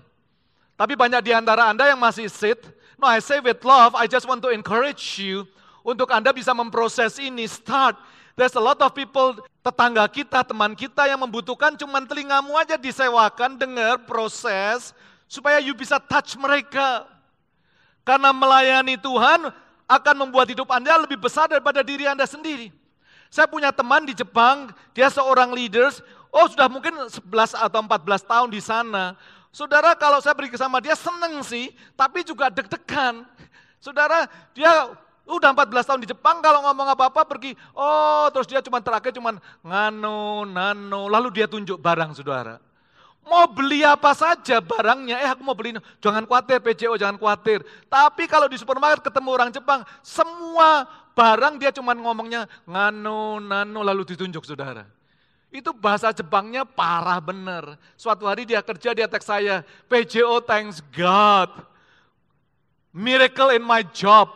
Tapi 0.74 0.98
banyak 0.98 1.22
di 1.22 1.32
antara 1.32 1.70
Anda 1.70 1.86
yang 1.93 2.01
masih 2.01 2.25
sit. 2.27 2.60
No, 2.98 3.05
I 3.05 3.22
say 3.22 3.38
with 3.38 3.62
love, 3.62 3.93
I 3.93 4.10
just 4.10 4.25
want 4.25 4.41
to 4.41 4.50
encourage 4.50 5.22
you 5.22 5.46
untuk 5.86 6.10
Anda 6.10 6.34
bisa 6.34 6.50
memproses 6.58 7.22
ini, 7.22 7.46
start. 7.46 7.93
There's 8.34 8.58
a 8.58 8.63
lot 8.63 8.82
of 8.82 8.98
people, 8.98 9.38
tetangga 9.62 10.01
kita, 10.10 10.41
teman 10.41 10.74
kita 10.74 11.05
yang 11.05 11.22
membutuhkan 11.22 11.77
cuman 11.77 12.10
telingamu 12.10 12.58
aja 12.58 12.74
disewakan, 12.74 13.62
dengar, 13.62 14.01
proses, 14.10 14.98
supaya 15.29 15.62
you 15.62 15.77
bisa 15.77 16.01
touch 16.01 16.34
mereka. 16.41 17.05
Karena 18.01 18.34
melayani 18.34 18.98
Tuhan 18.98 19.53
akan 19.86 20.15
membuat 20.25 20.50
hidup 20.50 20.65
Anda 20.74 20.98
lebih 21.05 21.22
besar 21.22 21.46
daripada 21.46 21.86
diri 21.86 22.10
Anda 22.10 22.25
sendiri. 22.25 22.74
Saya 23.34 23.50
punya 23.50 23.74
teman 23.74 24.06
di 24.06 24.13
Jepang, 24.13 24.70
dia 24.94 25.10
seorang 25.10 25.58
leaders, 25.58 26.06
oh 26.30 26.46
sudah 26.46 26.70
mungkin 26.70 26.94
11 27.10 27.58
atau 27.58 27.80
14 27.82 28.30
tahun 28.30 28.50
di 28.54 28.62
sana. 28.62 29.18
Saudara 29.50 29.98
kalau 29.98 30.22
saya 30.22 30.38
pergi 30.38 30.54
sama 30.54 30.78
dia 30.78 30.94
seneng 30.94 31.42
sih, 31.42 31.74
tapi 31.98 32.22
juga 32.22 32.54
deg-degan. 32.54 33.25
Saudara, 33.82 34.30
dia 34.54 34.70
udah 35.25 35.50
14 35.50 35.66
tahun 35.82 36.02
di 36.06 36.13
Jepang 36.13 36.46
kalau 36.46 36.62
ngomong 36.62 36.94
apa-apa 36.94 37.25
pergi, 37.25 37.58
oh 37.74 38.30
terus 38.30 38.46
dia 38.46 38.62
cuma 38.62 38.78
terakhir 38.86 39.18
cuma 39.18 39.34
ngano, 39.66 40.46
nano, 40.46 41.10
lalu 41.10 41.34
dia 41.34 41.50
tunjuk 41.50 41.82
barang 41.82 42.13
saudara. 42.13 42.62
Mau 43.25 43.50
beli 43.50 43.82
apa 43.82 44.13
saja 44.13 44.62
barangnya, 44.62 45.16
eh 45.25 45.30
aku 45.34 45.42
mau 45.42 45.58
beli, 45.58 45.74
jangan 46.04 46.28
khawatir 46.30 46.62
PCO, 46.62 47.00
jangan 47.02 47.18
khawatir. 47.18 47.66
Tapi 47.90 48.30
kalau 48.30 48.46
di 48.46 48.62
supermarket 48.62 49.10
ketemu 49.10 49.30
orang 49.32 49.50
Jepang, 49.50 49.82
semua 50.06 50.86
barang 51.13 51.62
dia 51.62 51.70
cuma 51.74 51.93
ngomongnya 51.93 52.50
ngano, 52.65 53.38
nano, 53.39 53.79
lalu 53.86 54.03
ditunjuk 54.13 54.43
saudara. 54.43 54.86
Itu 55.53 55.70
bahasa 55.70 56.10
Jepangnya 56.10 56.65
parah 56.65 57.22
bener. 57.22 57.77
Suatu 57.93 58.25
hari 58.25 58.50
dia 58.50 58.65
kerja, 58.65 58.98
dia 58.98 59.05
teks 59.05 59.29
saya, 59.29 59.62
PJO 59.86 60.41
thanks 60.41 60.82
God. 60.89 61.53
Miracle 62.89 63.53
in 63.53 63.62
my 63.62 63.86
job. 63.93 64.34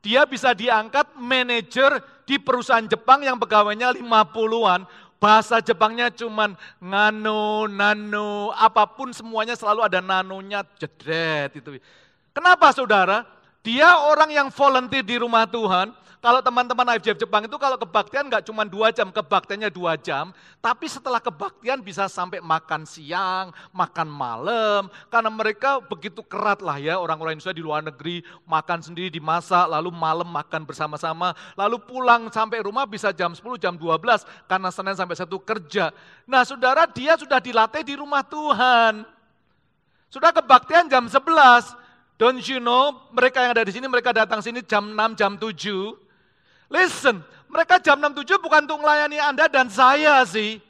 Dia 0.00 0.24
bisa 0.24 0.54
diangkat 0.54 1.18
manajer 1.18 1.98
di 2.24 2.38
perusahaan 2.38 2.86
Jepang 2.86 3.20
yang 3.20 3.36
pegawainya 3.36 3.92
50-an, 3.98 4.86
Bahasa 5.20 5.60
Jepangnya 5.60 6.08
cuman 6.08 6.56
ngano, 6.80 7.68
nano, 7.68 8.56
apa 8.56 8.88
pun 8.88 9.12
semuanya 9.12 9.52
selalu 9.52 9.84
ada 9.84 10.00
nanonya, 10.00 10.64
jedret 10.80 11.60
itu. 11.60 11.76
Kenapa 12.32 12.72
saudara? 12.72 13.28
Dia 13.60 14.00
orang 14.08 14.32
yang 14.32 14.48
volunteer 14.48 15.04
di 15.04 15.20
rumah 15.20 15.44
Tuhan, 15.44 15.92
kalau 16.20 16.44
teman-teman 16.44 16.84
IFJF 17.00 17.24
Jepang 17.24 17.48
itu 17.48 17.56
kalau 17.56 17.80
kebaktian 17.80 18.28
nggak 18.28 18.44
cuma 18.44 18.68
dua 18.68 18.92
jam, 18.92 19.08
kebaktiannya 19.08 19.72
dua 19.72 19.96
jam, 19.96 20.36
tapi 20.60 20.84
setelah 20.84 21.16
kebaktian 21.16 21.80
bisa 21.80 22.12
sampai 22.12 22.44
makan 22.44 22.84
siang, 22.84 23.56
makan 23.72 24.04
malam, 24.04 24.92
karena 25.08 25.32
mereka 25.32 25.80
begitu 25.80 26.20
kerat 26.20 26.60
lah 26.60 26.76
ya 26.76 27.00
orang-orang 27.00 27.40
Indonesia 27.40 27.56
di 27.56 27.64
luar 27.64 27.80
negeri, 27.80 28.20
makan 28.44 28.84
sendiri 28.84 29.08
dimasak, 29.08 29.64
lalu 29.64 29.88
malam 29.88 30.28
makan 30.28 30.68
bersama-sama, 30.68 31.32
lalu 31.56 31.80
pulang 31.88 32.28
sampai 32.28 32.60
rumah 32.60 32.84
bisa 32.84 33.16
jam 33.16 33.32
10, 33.32 33.56
jam 33.56 33.72
12, 33.80 34.28
karena 34.44 34.68
Senin 34.68 34.92
sampai 35.00 35.16
satu 35.16 35.40
kerja. 35.40 35.88
Nah 36.28 36.44
saudara 36.44 36.84
dia 36.84 37.16
sudah 37.16 37.40
dilatih 37.40 37.80
di 37.80 37.96
rumah 37.96 38.20
Tuhan. 38.20 39.08
Sudah 40.12 40.36
kebaktian 40.36 40.84
jam 40.92 41.08
11, 41.08 41.80
Don't 42.20 42.44
you 42.44 42.60
know, 42.60 43.08
mereka 43.16 43.40
yang 43.40 43.56
ada 43.56 43.64
di 43.64 43.72
sini, 43.72 43.88
mereka 43.88 44.12
datang 44.12 44.44
sini 44.44 44.60
jam 44.60 44.92
6, 44.92 45.16
jam 45.16 45.40
7. 45.40 46.09
Listen, 46.70 47.26
mereka 47.50 47.82
jam 47.82 47.98
6.7 47.98 48.38
bukan 48.38 48.62
untuk 48.62 48.80
melayani 48.86 49.18
Anda 49.18 49.50
dan 49.50 49.66
saya 49.66 50.22
sih. 50.22 50.62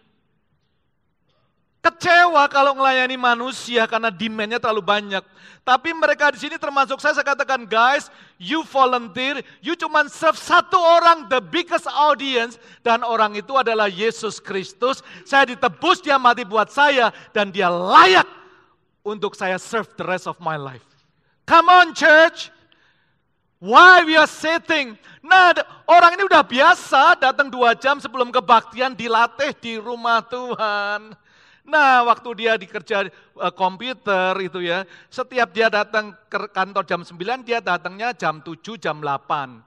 Kecewa 1.80 2.44
kalau 2.52 2.76
melayani 2.76 3.16
manusia 3.16 3.88
karena 3.88 4.12
demandnya 4.12 4.60
terlalu 4.60 4.84
banyak. 4.84 5.24
Tapi 5.64 5.96
mereka 5.96 6.28
di 6.32 6.40
sini 6.40 6.60
termasuk 6.60 7.00
saya, 7.00 7.16
saya 7.16 7.32
katakan 7.32 7.64
guys, 7.64 8.12
you 8.36 8.60
volunteer, 8.68 9.40
you 9.64 9.72
cuma 9.76 10.04
serve 10.12 10.36
satu 10.36 10.76
orang, 10.76 11.24
the 11.32 11.40
biggest 11.40 11.88
audience. 11.88 12.60
Dan 12.84 13.00
orang 13.00 13.32
itu 13.36 13.56
adalah 13.56 13.88
Yesus 13.88 14.40
Kristus. 14.40 15.00
Saya 15.24 15.48
ditebus, 15.52 16.04
dia 16.04 16.20
mati 16.20 16.44
buat 16.44 16.68
saya. 16.68 17.12
Dan 17.32 17.48
dia 17.48 17.72
layak 17.72 18.28
untuk 19.00 19.32
saya 19.32 19.56
serve 19.56 19.88
the 19.96 20.04
rest 20.04 20.28
of 20.28 20.36
my 20.36 20.60
life. 20.60 20.84
Come 21.48 21.72
on 21.72 21.96
church. 21.96 22.52
Why 23.60 24.08
we 24.08 24.16
are 24.16 24.24
sitting? 24.24 24.96
Nah, 25.20 25.52
orang 25.84 26.16
ini 26.16 26.24
udah 26.24 26.40
biasa 26.40 27.20
datang 27.20 27.52
dua 27.52 27.76
jam 27.76 28.00
sebelum 28.00 28.32
kebaktian 28.32 28.96
dilatih 28.96 29.52
di 29.60 29.76
rumah 29.76 30.24
Tuhan. 30.24 31.12
Nah, 31.68 32.08
waktu 32.08 32.40
dia 32.40 32.56
dikerja 32.56 33.12
uh, 33.36 33.52
komputer 33.52 34.32
itu 34.40 34.64
ya, 34.64 34.88
setiap 35.12 35.52
dia 35.52 35.68
datang 35.68 36.16
ke 36.32 36.48
kantor 36.56 36.88
jam 36.88 37.00
9, 37.04 37.44
dia 37.44 37.60
datangnya 37.60 38.16
jam 38.16 38.40
7, 38.40 38.80
jam 38.80 38.96
8. 38.96 39.60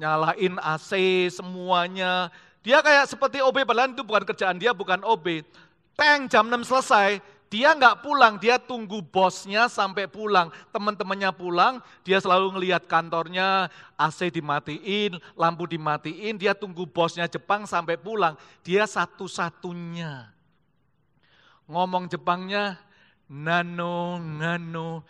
Nyalain 0.00 0.54
AC 0.58 0.90
semuanya, 1.28 2.32
Dia 2.64 2.80
kayak 2.80 3.12
seperti 3.12 3.44
OB, 3.44 3.68
padahal 3.68 3.92
itu 3.92 4.00
bukan 4.00 4.24
kerjaan 4.24 4.56
dia, 4.56 4.72
bukan 4.72 5.04
OB. 5.04 5.44
Teng 5.92 6.32
jam 6.32 6.48
6 6.48 6.64
selesai, 6.64 7.20
dia 7.54 7.70
nggak 7.70 8.02
pulang, 8.02 8.34
dia 8.34 8.58
tunggu 8.58 8.98
bosnya 8.98 9.70
sampai 9.70 10.10
pulang. 10.10 10.50
Teman-temannya 10.74 11.30
pulang, 11.30 11.78
dia 12.02 12.18
selalu 12.18 12.58
ngelihat 12.58 12.90
kantornya, 12.90 13.70
AC 13.94 14.26
dimatiin, 14.26 15.22
lampu 15.38 15.62
dimatiin, 15.70 16.34
dia 16.34 16.50
tunggu 16.50 16.82
bosnya 16.82 17.30
Jepang 17.30 17.62
sampai 17.62 17.94
pulang. 17.94 18.34
Dia 18.66 18.90
satu-satunya. 18.90 20.34
Ngomong 21.70 22.10
Jepangnya, 22.10 22.74
nano, 23.30 24.18
nano, 24.18 25.06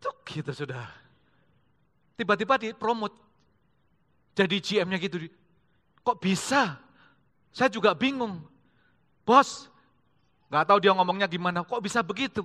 tuk 0.00 0.24
gitu 0.24 0.64
sudah. 0.64 0.88
Tiba-tiba 2.16 2.56
dipromot. 2.56 3.12
Jadi 4.32 4.64
GM-nya 4.64 4.96
gitu. 4.96 5.28
Kok 6.00 6.16
bisa? 6.24 6.80
Saya 7.52 7.68
juga 7.68 7.92
bingung. 7.92 8.40
Bos, 9.28 9.68
Gak 10.52 10.68
tahu 10.68 10.84
dia 10.84 10.92
ngomongnya 10.92 11.24
gimana, 11.24 11.64
kok 11.64 11.80
bisa 11.80 12.04
begitu? 12.04 12.44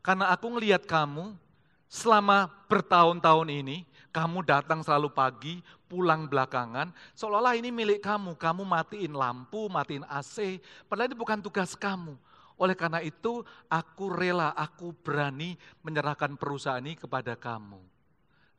Karena 0.00 0.32
aku 0.32 0.48
ngelihat 0.56 0.88
kamu 0.88 1.36
selama 1.84 2.48
bertahun-tahun 2.64 3.52
ini, 3.52 3.84
kamu 4.08 4.40
datang 4.40 4.80
selalu 4.80 5.12
pagi, 5.12 5.60
pulang 5.84 6.24
belakangan, 6.24 6.88
seolah-olah 7.12 7.52
ini 7.60 7.68
milik 7.68 8.00
kamu. 8.00 8.40
Kamu 8.40 8.64
matiin 8.64 9.12
lampu, 9.12 9.68
matiin 9.68 10.00
AC, 10.08 10.64
padahal 10.88 11.12
ini 11.12 11.16
bukan 11.20 11.44
tugas 11.44 11.76
kamu. 11.76 12.16
Oleh 12.56 12.72
karena 12.72 13.04
itu, 13.04 13.44
aku 13.68 14.08
rela, 14.08 14.56
aku 14.56 14.96
berani 15.04 15.60
menyerahkan 15.84 16.32
perusahaan 16.40 16.80
ini 16.80 16.96
kepada 16.96 17.36
kamu. 17.36 17.84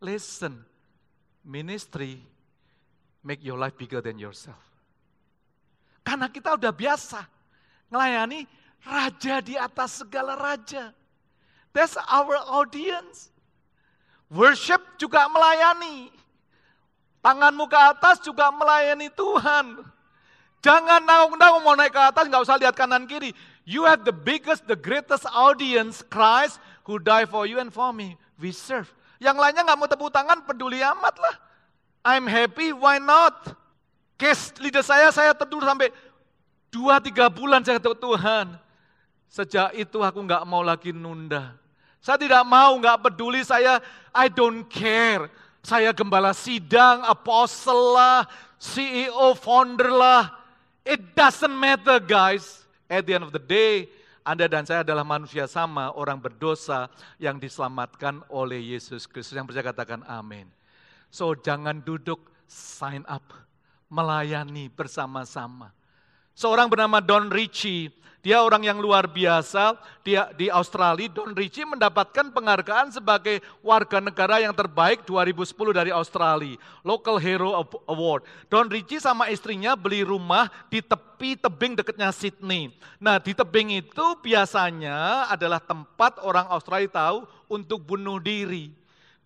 Listen, 0.06 0.62
ministry 1.42 2.22
make 3.26 3.42
your 3.42 3.58
life 3.58 3.74
bigger 3.74 4.06
than 4.06 4.22
yourself. 4.22 4.62
Karena 6.06 6.30
kita 6.30 6.54
udah 6.54 6.70
biasa 6.70 7.26
ngelayani 7.90 8.46
Raja 8.84 9.40
di 9.40 9.56
atas 9.56 10.04
segala 10.04 10.36
raja. 10.36 10.92
That's 11.72 11.96
our 12.08 12.38
audience. 12.52 13.32
Worship 14.28 14.84
juga 15.00 15.26
melayani. 15.32 16.12
Tanganmu 17.24 17.66
ke 17.72 17.80
atas 17.80 18.20
juga 18.20 18.52
melayani 18.52 19.08
Tuhan. 19.14 19.80
Jangan 20.64 21.04
nanggung-nanggung 21.04 21.64
mau 21.64 21.76
naik 21.76 21.92
ke 21.92 22.00
atas, 22.00 22.28
nggak 22.28 22.44
usah 22.44 22.60
lihat 22.60 22.76
kanan 22.76 23.04
kiri. 23.04 23.36
You 23.64 23.88
have 23.88 24.04
the 24.04 24.16
biggest, 24.16 24.68
the 24.68 24.76
greatest 24.76 25.28
audience, 25.32 26.04
Christ, 26.04 26.60
who 26.84 27.00
die 27.00 27.28
for 27.28 27.48
you 27.48 27.60
and 27.60 27.72
for 27.72 27.92
me. 27.92 28.20
We 28.40 28.52
serve. 28.52 28.92
Yang 29.20 29.40
lainnya 29.40 29.64
nggak 29.64 29.80
mau 29.80 29.88
tepuk 29.88 30.12
tangan, 30.12 30.44
peduli 30.44 30.84
amat 30.84 31.16
lah. 31.20 31.36
I'm 32.04 32.28
happy, 32.28 32.76
why 32.76 33.00
not? 33.00 33.56
Case 34.20 34.52
leader 34.60 34.84
saya, 34.84 35.12
saya 35.12 35.32
tidur 35.32 35.64
sampai 35.64 35.92
dua 36.68 37.00
tiga 37.00 37.32
bulan 37.32 37.64
saya 37.64 37.80
ketemu 37.80 37.96
Tuhan. 38.00 38.48
Sejak 39.34 39.74
itu 39.74 39.98
aku 40.06 40.22
nggak 40.22 40.46
mau 40.46 40.62
lagi 40.62 40.94
nunda. 40.94 41.58
Saya 41.98 42.22
tidak 42.22 42.46
mau, 42.46 42.78
nggak 42.78 43.02
peduli 43.02 43.42
saya, 43.42 43.82
I 44.14 44.30
don't 44.30 44.70
care. 44.70 45.26
Saya 45.66 45.90
gembala 45.90 46.38
sidang, 46.38 47.02
apostle 47.02 47.98
lah, 47.98 48.30
CEO, 48.62 49.34
founder 49.34 49.90
lah. 49.90 50.30
It 50.86 51.18
doesn't 51.18 51.50
matter 51.50 51.98
guys. 51.98 52.62
At 52.86 53.10
the 53.10 53.18
end 53.18 53.26
of 53.26 53.34
the 53.34 53.42
day, 53.42 53.90
anda 54.22 54.46
dan 54.46 54.70
saya 54.70 54.86
adalah 54.86 55.02
manusia 55.02 55.50
sama, 55.50 55.90
orang 55.98 56.22
berdosa 56.22 56.86
yang 57.18 57.42
diselamatkan 57.42 58.22
oleh 58.30 58.62
Yesus 58.62 59.10
Kristus. 59.10 59.34
Yang 59.34 59.50
percaya 59.50 59.74
katakan 59.74 60.06
amin. 60.06 60.46
So 61.10 61.34
jangan 61.34 61.82
duduk, 61.82 62.22
sign 62.46 63.02
up, 63.10 63.26
melayani 63.90 64.70
bersama-sama. 64.70 65.74
Seorang 66.34 66.66
bernama 66.66 66.98
Don 66.98 67.30
Ritchie, 67.30 67.94
dia 68.24 68.40
orang 68.40 68.64
yang 68.64 68.80
luar 68.80 69.06
biasa. 69.06 69.76
Dia 70.02 70.32
di 70.34 70.48
Australia, 70.48 71.12
Don 71.12 71.36
Ritchie 71.36 71.68
mendapatkan 71.68 72.32
penghargaan 72.32 72.90
sebagai 72.90 73.44
warga 73.60 74.00
negara 74.00 74.40
yang 74.40 74.56
terbaik 74.56 75.04
2010 75.04 75.54
dari 75.76 75.92
Australia. 75.94 76.56
Local 76.88 77.20
Hero 77.20 77.68
Award. 77.86 78.24
Don 78.48 78.72
Ritchie 78.72 79.04
sama 79.04 79.28
istrinya 79.28 79.76
beli 79.76 80.08
rumah 80.08 80.48
di 80.72 80.80
tepi 80.80 81.36
tebing 81.36 81.76
dekatnya 81.76 82.16
Sydney. 82.16 82.72
Nah 82.96 83.20
di 83.20 83.36
tebing 83.36 83.84
itu 83.84 84.06
biasanya 84.24 85.28
adalah 85.28 85.60
tempat 85.60 86.24
orang 86.24 86.48
Australia 86.48 86.90
tahu 86.90 87.28
untuk 87.52 87.84
bunuh 87.84 88.24
diri. 88.24 88.72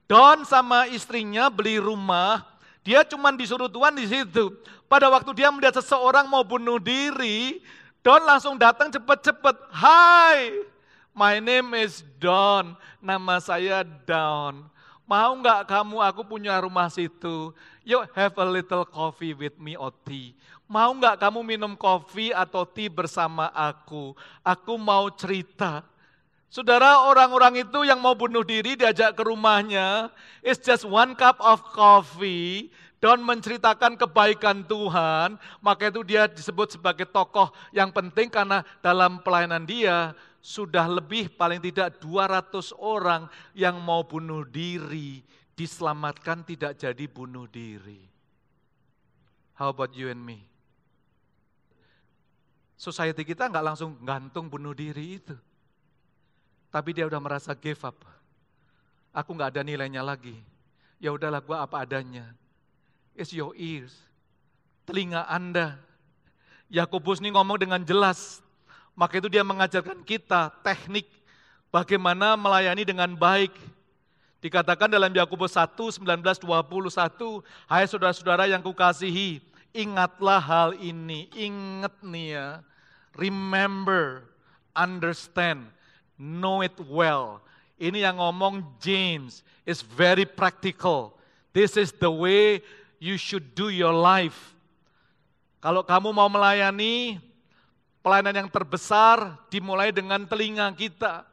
Don 0.09 0.41
sama 0.41 0.89
istrinya 0.89 1.53
beli 1.53 1.77
rumah, 1.77 2.41
dia 2.87 3.03
cuma 3.03 3.35
disuruh 3.35 3.67
Tuhan 3.67 3.99
di 3.99 4.07
situ. 4.07 4.55
Pada 4.87 5.11
waktu 5.11 5.35
dia 5.35 5.51
melihat 5.51 5.75
seseorang 5.75 6.23
mau 6.23 6.39
bunuh 6.47 6.79
diri, 6.79 7.59
Don 7.99 8.23
langsung 8.23 8.55
datang 8.55 8.87
cepat-cepat. 8.87 9.67
Hai, 9.75 10.63
my 11.11 11.43
name 11.43 11.83
is 11.83 12.07
Don. 12.15 12.79
Nama 13.03 13.43
saya 13.43 13.83
Don. 13.83 14.63
Mau 15.03 15.31
nggak 15.35 15.67
kamu, 15.67 15.99
aku 15.99 16.23
punya 16.23 16.55
rumah 16.63 16.87
situ. 16.87 17.51
Yuk 17.83 18.07
have 18.15 18.39
a 18.39 18.47
little 18.47 18.87
coffee 18.87 19.35
with 19.35 19.59
me 19.59 19.75
or 19.75 19.91
tea. 20.07 20.31
Mau 20.63 20.95
nggak 20.95 21.19
kamu 21.19 21.43
minum 21.43 21.75
kopi 21.75 22.31
atau 22.31 22.63
tea 22.63 22.87
bersama 22.87 23.51
aku? 23.51 24.15
Aku 24.39 24.79
mau 24.79 25.11
cerita. 25.11 25.83
Saudara, 26.47 27.03
orang-orang 27.03 27.67
itu 27.67 27.83
yang 27.83 27.99
mau 27.99 28.15
bunuh 28.15 28.39
diri 28.39 28.79
diajak 28.79 29.19
ke 29.19 29.23
rumahnya. 29.27 30.07
It's 30.39 30.63
just 30.63 30.87
one 30.87 31.11
cup 31.11 31.43
of 31.43 31.59
coffee 31.75 32.71
dan 32.97 33.21
menceritakan 33.21 33.99
kebaikan 33.99 34.65
Tuhan, 34.65 35.37
maka 35.61 35.93
itu 35.93 36.01
dia 36.01 36.25
disebut 36.25 36.79
sebagai 36.79 37.05
tokoh 37.05 37.53
yang 37.69 37.93
penting 37.93 38.31
karena 38.31 38.65
dalam 38.81 39.21
pelayanan 39.21 39.67
dia 39.67 40.17
sudah 40.41 40.87
lebih 40.87 41.29
paling 41.35 41.61
tidak 41.61 41.99
200 42.01 42.73
orang 42.79 43.27
yang 43.53 43.77
mau 43.77 44.01
bunuh 44.07 44.47
diri, 44.47 45.21
diselamatkan 45.53 46.41
tidak 46.47 46.79
jadi 46.79 47.05
bunuh 47.05 47.45
diri. 47.51 48.07
How 49.59 49.73
about 49.73 49.93
you 49.93 50.07
and 50.07 50.21
me? 50.21 50.47
Society 52.77 53.25
kita 53.25 53.49
nggak 53.49 53.65
langsung 53.65 53.97
gantung 54.05 54.47
bunuh 54.47 54.73
diri 54.73 55.17
itu. 55.17 55.35
Tapi 56.67 56.95
dia 56.95 57.07
udah 57.07 57.19
merasa 57.21 57.55
give 57.55 57.79
up. 57.83 57.97
Aku 59.15 59.33
nggak 59.33 59.57
ada 59.57 59.61
nilainya 59.63 60.03
lagi. 60.03 60.35
Ya 61.01 61.13
udahlah 61.13 61.41
gua 61.41 61.63
apa 61.65 61.81
adanya 61.85 62.33
is 63.17 63.33
your 63.33 63.51
ears. 63.57 63.97
Telinga 64.85 65.25
Anda. 65.27 65.75
Yakobus 66.69 67.19
ini 67.19 67.33
ngomong 67.33 67.57
dengan 67.57 67.81
jelas. 67.81 68.39
Maka 68.93 69.19
itu 69.19 69.27
dia 69.27 69.41
mengajarkan 69.43 70.05
kita 70.05 70.53
teknik 70.61 71.09
bagaimana 71.73 72.37
melayani 72.37 72.85
dengan 72.85 73.11
baik. 73.17 73.51
Dikatakan 74.37 74.87
dalam 74.87 75.09
Yakobus 75.09 75.57
1, 75.57 75.73
19, 75.97 76.21
21, 76.45 77.41
Hai 77.65 77.89
saudara-saudara 77.89 78.45
yang 78.45 78.61
kukasihi, 78.61 79.41
ingatlah 79.73 80.37
hal 80.37 80.69
ini, 80.77 81.25
ingat 81.33 81.93
nih 82.05 82.37
ya, 82.37 82.47
remember, 83.17 84.29
understand, 84.77 85.65
know 86.17 86.65
it 86.65 86.75
well. 86.89 87.39
Ini 87.77 88.09
yang 88.09 88.17
ngomong 88.17 88.65
James, 88.81 89.45
is 89.67 89.83
very 89.83 90.23
practical. 90.23 91.13
This 91.51 91.75
is 91.75 91.91
the 91.93 92.09
way 92.09 92.63
you 92.97 93.19
should 93.19 93.53
do 93.53 93.67
your 93.67 93.93
life. 93.93 94.55
Kalau 95.59 95.83
kamu 95.83 96.15
mau 96.15 96.31
melayani, 96.31 97.19
pelayanan 97.99 98.47
yang 98.47 98.49
terbesar 98.49 99.35
dimulai 99.51 99.91
dengan 99.91 100.23
telinga 100.23 100.71
kita. 100.71 101.27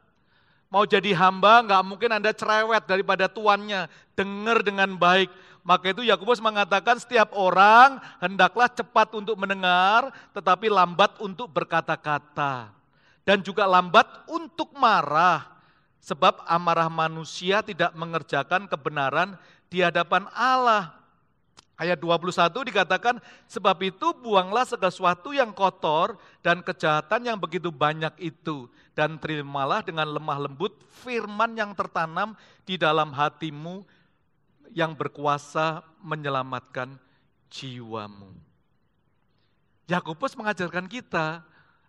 Mau 0.67 0.83
jadi 0.83 1.15
hamba, 1.15 1.63
nggak 1.63 1.83
mungkin 1.87 2.11
Anda 2.11 2.35
cerewet 2.35 2.83
daripada 2.83 3.31
tuannya. 3.31 3.87
Dengar 4.11 4.59
dengan 4.59 4.99
baik. 4.99 5.31
Maka 5.65 5.95
itu 5.95 6.03
Yakobus 6.03 6.43
mengatakan 6.43 6.99
setiap 6.99 7.33
orang 7.33 7.97
hendaklah 8.19 8.67
cepat 8.69 9.15
untuk 9.15 9.39
mendengar, 9.39 10.11
tetapi 10.35 10.67
lambat 10.67 11.15
untuk 11.23 11.47
berkata-kata. 11.49 12.74
Dan 13.25 13.41
juga 13.41 13.65
lambat 13.65 14.05
untuk 14.29 14.77
marah, 14.77 15.49
sebab 15.97 16.45
amarah 16.45 16.93
manusia 16.93 17.65
tidak 17.65 17.89
mengerjakan 17.97 18.69
kebenaran 18.69 19.33
di 19.65 19.81
hadapan 19.81 20.29
Allah. 20.37 20.93
Ayat 21.75 21.99
21 21.99 22.71
dikatakan, 22.71 23.19
sebab 23.51 23.75
itu 23.83 24.15
buanglah 24.23 24.63
segala 24.63 24.93
sesuatu 24.93 25.35
yang 25.35 25.51
kotor 25.51 26.15
dan 26.39 26.63
kejahatan 26.63 27.27
yang 27.33 27.37
begitu 27.41 27.67
banyak 27.67 28.13
itu. 28.21 28.71
Dan 28.95 29.19
terimalah 29.19 29.83
dengan 29.83 30.07
lemah 30.07 30.45
lembut 30.45 30.71
firman 31.03 31.51
yang 31.57 31.75
tertanam 31.75 32.37
di 32.63 32.79
dalam 32.79 33.11
hatimu 33.11 33.83
yang 34.71 34.95
berkuasa 34.95 35.83
menyelamatkan 35.99 36.95
jiwamu. 37.51 38.31
Yakobus 39.91 40.33
mengajarkan 40.39 40.87
kita 40.87 41.43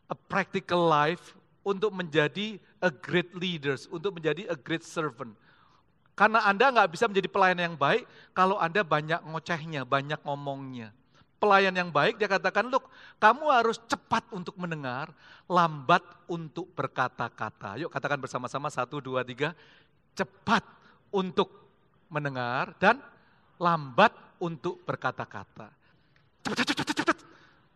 a 0.06 0.14
practical 0.14 0.86
life 0.86 1.34
untuk 1.66 1.90
menjadi 1.90 2.58
a 2.78 2.90
great 2.90 3.34
leaders, 3.34 3.90
untuk 3.90 4.16
menjadi 4.16 4.46
a 4.50 4.56
great 4.56 4.86
servant 4.86 5.34
karena 6.16 6.40
Anda 6.48 6.72
nggak 6.72 6.96
bisa 6.96 7.04
menjadi 7.04 7.28
pelayan 7.28 7.60
yang 7.60 7.76
baik 7.76 8.08
kalau 8.32 8.56
Anda 8.56 8.80
banyak 8.80 9.20
ngocehnya, 9.20 9.84
banyak 9.84 10.18
ngomongnya. 10.24 10.90
pelayan 11.36 11.76
yang 11.76 11.92
baik, 11.92 12.16
dia 12.16 12.32
katakan, 12.32 12.72
look, 12.72 12.88
kamu 13.20 13.52
harus 13.52 13.76
cepat 13.84 14.24
untuk 14.32 14.56
mendengar, 14.56 15.12
lambat 15.44 16.00
untuk 16.24 16.72
berkata-kata. 16.72 17.76
Yuk 17.76 17.92
katakan 17.92 18.16
bersama-sama, 18.16 18.72
satu, 18.72 19.04
dua, 19.04 19.20
tiga, 19.20 19.52
cepat 20.16 20.64
untuk 21.12 21.52
mendengar 22.08 22.72
dan 22.80 23.04
lambat 23.60 24.16
untuk 24.40 24.80
berkata-kata. 24.88 25.68
Cepat, 26.40 26.56
cepat, 26.56 26.76
cepat, 26.80 26.96
cepat, 27.04 27.18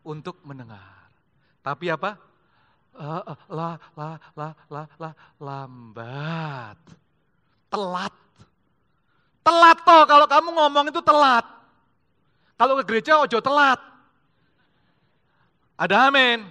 untuk 0.09 0.41
mendengar. 0.41 1.00
Tapi 1.61 1.93
apa? 1.93 2.17
La, 2.97 3.23
la, 3.49 3.71
la, 3.97 4.11
la, 4.37 4.49
la, 4.69 4.83
la, 4.99 5.11
lambat. 5.41 6.81
Telat. 7.71 8.15
Telat 9.41 9.79
toh, 9.87 10.03
kalau 10.05 10.27
kamu 10.29 10.49
ngomong 10.53 10.87
itu 10.93 11.01
telat. 11.01 11.47
Kalau 12.61 12.77
ke 12.81 12.85
gereja 12.85 13.17
ojo 13.25 13.41
telat. 13.41 13.81
Ada 15.81 16.13
amin. 16.13 16.45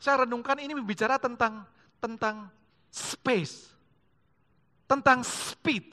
Saya 0.00 0.24
renungkan 0.24 0.56
ini 0.56 0.72
bicara 0.80 1.20
tentang 1.20 1.60
tentang 2.00 2.48
space. 2.88 3.68
Tentang 4.88 5.20
speed. 5.20 5.92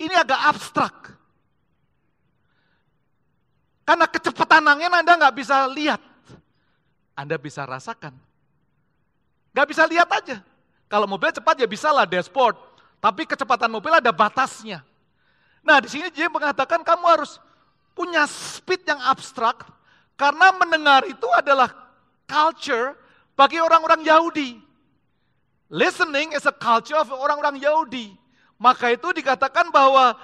Ini 0.00 0.24
agak 0.24 0.40
abstrak. 0.56 0.96
Karena 3.84 4.08
kecepatan 4.08 4.64
angin 4.66 4.88
Anda 4.88 5.20
nggak 5.20 5.36
bisa 5.36 5.68
lihat. 5.68 6.15
Anda 7.16 7.40
bisa 7.40 7.64
rasakan. 7.64 8.12
Nggak 9.56 9.66
bisa 9.72 9.82
lihat 9.88 10.08
aja. 10.12 10.44
Kalau 10.86 11.08
mobil 11.08 11.32
cepat 11.32 11.56
ya 11.58 11.66
bisa 11.66 11.88
lah 11.90 12.04
dashboard. 12.04 12.54
Tapi 13.00 13.24
kecepatan 13.24 13.72
mobil 13.72 13.90
ada 13.90 14.12
batasnya. 14.12 14.84
Nah 15.64 15.80
di 15.82 15.88
sini 15.90 16.12
dia 16.12 16.28
mengatakan 16.30 16.84
kamu 16.84 17.04
harus 17.08 17.40
punya 17.96 18.28
speed 18.28 18.84
yang 18.84 19.00
abstrak, 19.08 19.64
karena 20.20 20.52
mendengar 20.52 21.08
itu 21.08 21.24
adalah 21.32 21.72
culture 22.28 22.92
bagi 23.32 23.56
orang-orang 23.56 24.04
Yahudi. 24.04 24.60
Listening 25.72 26.36
is 26.36 26.44
a 26.44 26.54
culture 26.54 27.00
of 27.00 27.08
orang-orang 27.10 27.58
Yahudi. 27.58 28.12
Maka 28.60 28.92
itu 28.94 29.10
dikatakan 29.16 29.72
bahwa 29.72 30.14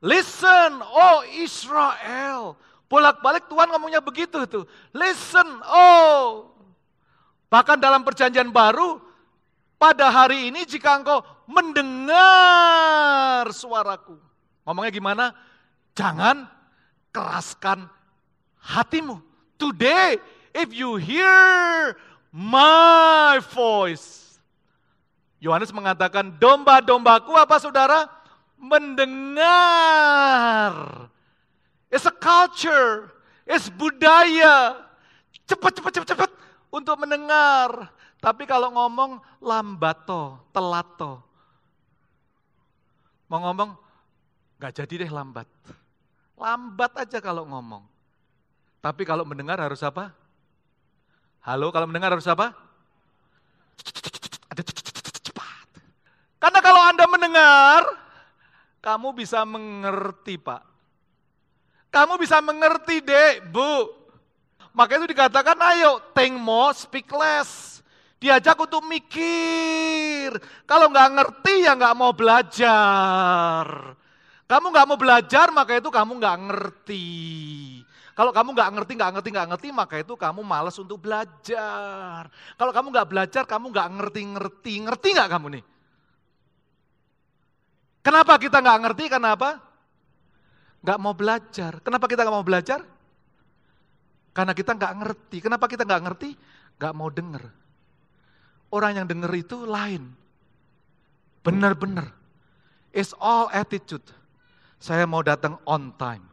listen, 0.00 0.80
oh 0.80 1.22
Israel. 1.38 2.56
Bolak-balik 2.88 3.44
Tuhan 3.52 3.68
ngomongnya 3.68 4.00
begitu 4.00 4.48
tuh. 4.48 4.64
Listen, 4.96 5.44
oh. 5.68 6.48
Bahkan 7.52 7.76
dalam 7.76 8.00
perjanjian 8.00 8.48
baru, 8.48 8.96
pada 9.76 10.08
hari 10.08 10.48
ini 10.48 10.64
jika 10.64 10.96
engkau 10.96 11.20
mendengar 11.44 13.44
suaraku. 13.52 14.16
Ngomongnya 14.64 14.92
gimana? 14.92 15.24
Jangan 15.92 16.48
keraskan 17.12 17.88
hatimu. 18.60 19.20
Today, 19.60 20.16
if 20.56 20.72
you 20.72 20.96
hear 20.96 21.92
my 22.32 23.36
voice. 23.52 24.40
Yohanes 25.38 25.70
mengatakan, 25.70 26.34
domba-dombaku 26.40 27.30
apa 27.38 27.62
saudara? 27.62 28.10
Mendengar. 28.58 29.46
It's 31.88 32.04
a 32.04 32.12
culture, 32.12 33.08
it's 33.48 33.72
budaya. 33.72 34.84
Cepat, 35.48 35.80
cepat, 35.80 35.92
cepat, 35.96 36.08
cepat 36.12 36.30
untuk 36.68 37.00
mendengar. 37.00 37.88
Tapi 38.20 38.44
kalau 38.44 38.68
ngomong 38.74 39.22
lambat 39.40 40.04
toh, 40.04 40.36
telat 40.52 40.84
toh. 41.00 41.24
Mau 43.32 43.40
ngomong, 43.44 43.76
gak 44.60 44.76
jadi 44.84 45.08
deh 45.08 45.12
lambat. 45.12 45.48
Lambat 46.36 46.92
aja 47.00 47.18
kalau 47.24 47.48
ngomong. 47.48 47.84
Tapi 48.84 49.02
kalau 49.08 49.24
mendengar 49.24 49.56
harus 49.58 49.80
apa? 49.80 50.12
Halo, 51.42 51.72
kalau 51.72 51.88
mendengar 51.88 52.12
harus 52.12 52.28
apa? 52.28 52.52
Ada 54.52 54.62
cepat. 55.24 55.66
Karena 56.36 56.60
kalau 56.60 56.82
Anda 56.84 57.04
mendengar, 57.08 57.82
kamu 58.84 59.08
bisa 59.16 59.42
mengerti, 59.48 60.36
Pak. 60.36 60.77
Kamu 61.88 62.20
bisa 62.20 62.38
mengerti, 62.44 63.00
Dek, 63.00 63.48
Bu. 63.48 63.88
Maka 64.76 65.00
itu 65.00 65.10
dikatakan, 65.10 65.56
ayo, 65.74 65.98
think 66.12 66.36
more, 66.36 66.76
speak 66.76 67.08
less. 67.10 67.80
Diajak 68.18 68.58
untuk 68.58 68.82
mikir. 68.82 70.34
Kalau 70.66 70.90
nggak 70.90 71.10
ngerti 71.14 71.54
ya 71.62 71.78
nggak 71.78 71.94
mau 71.94 72.10
belajar. 72.10 73.94
Kamu 74.48 74.66
nggak 74.74 74.86
mau 74.90 74.98
belajar, 74.98 75.46
maka 75.54 75.78
itu 75.78 75.86
kamu 75.86 76.18
nggak 76.18 76.38
ngerti. 76.50 77.06
Kalau 78.18 78.34
kamu 78.34 78.50
nggak 78.50 78.70
ngerti, 78.74 78.92
nggak 78.98 79.12
ngerti, 79.14 79.28
nggak 79.30 79.48
ngerti, 79.54 79.68
maka 79.70 79.94
itu 80.02 80.18
kamu 80.18 80.42
malas 80.42 80.74
untuk 80.82 80.98
belajar. 80.98 82.26
Kalau 82.58 82.72
kamu 82.74 82.86
nggak 82.90 83.08
belajar, 83.14 83.42
kamu 83.46 83.70
nggak 83.70 83.88
ngerti-ngerti. 83.94 84.74
Ngerti 84.82 85.08
nggak 85.14 85.30
kamu 85.38 85.46
nih? 85.54 85.64
Kenapa 88.02 88.34
kita 88.42 88.58
nggak 88.58 88.78
ngerti? 88.82 89.04
Kenapa? 89.06 89.67
Nggak 90.88 91.04
mau 91.04 91.12
belajar. 91.12 91.84
Kenapa 91.84 92.08
kita 92.08 92.24
nggak 92.24 92.36
mau 92.40 92.48
belajar? 92.48 92.80
Karena 94.32 94.56
kita 94.56 94.72
nggak 94.72 94.94
ngerti. 95.04 95.36
Kenapa 95.44 95.68
kita 95.68 95.84
nggak 95.84 96.00
ngerti? 96.08 96.32
Nggak 96.80 96.94
mau 96.96 97.12
denger. 97.12 97.44
Orang 98.72 98.96
yang 98.96 99.04
denger 99.04 99.28
itu 99.36 99.68
lain. 99.68 100.08
Benar-benar. 101.44 102.08
It's 102.88 103.12
all 103.20 103.52
attitude. 103.52 104.00
Saya 104.80 105.04
mau 105.04 105.20
datang 105.20 105.60
on 105.68 105.92
time. 106.00 106.24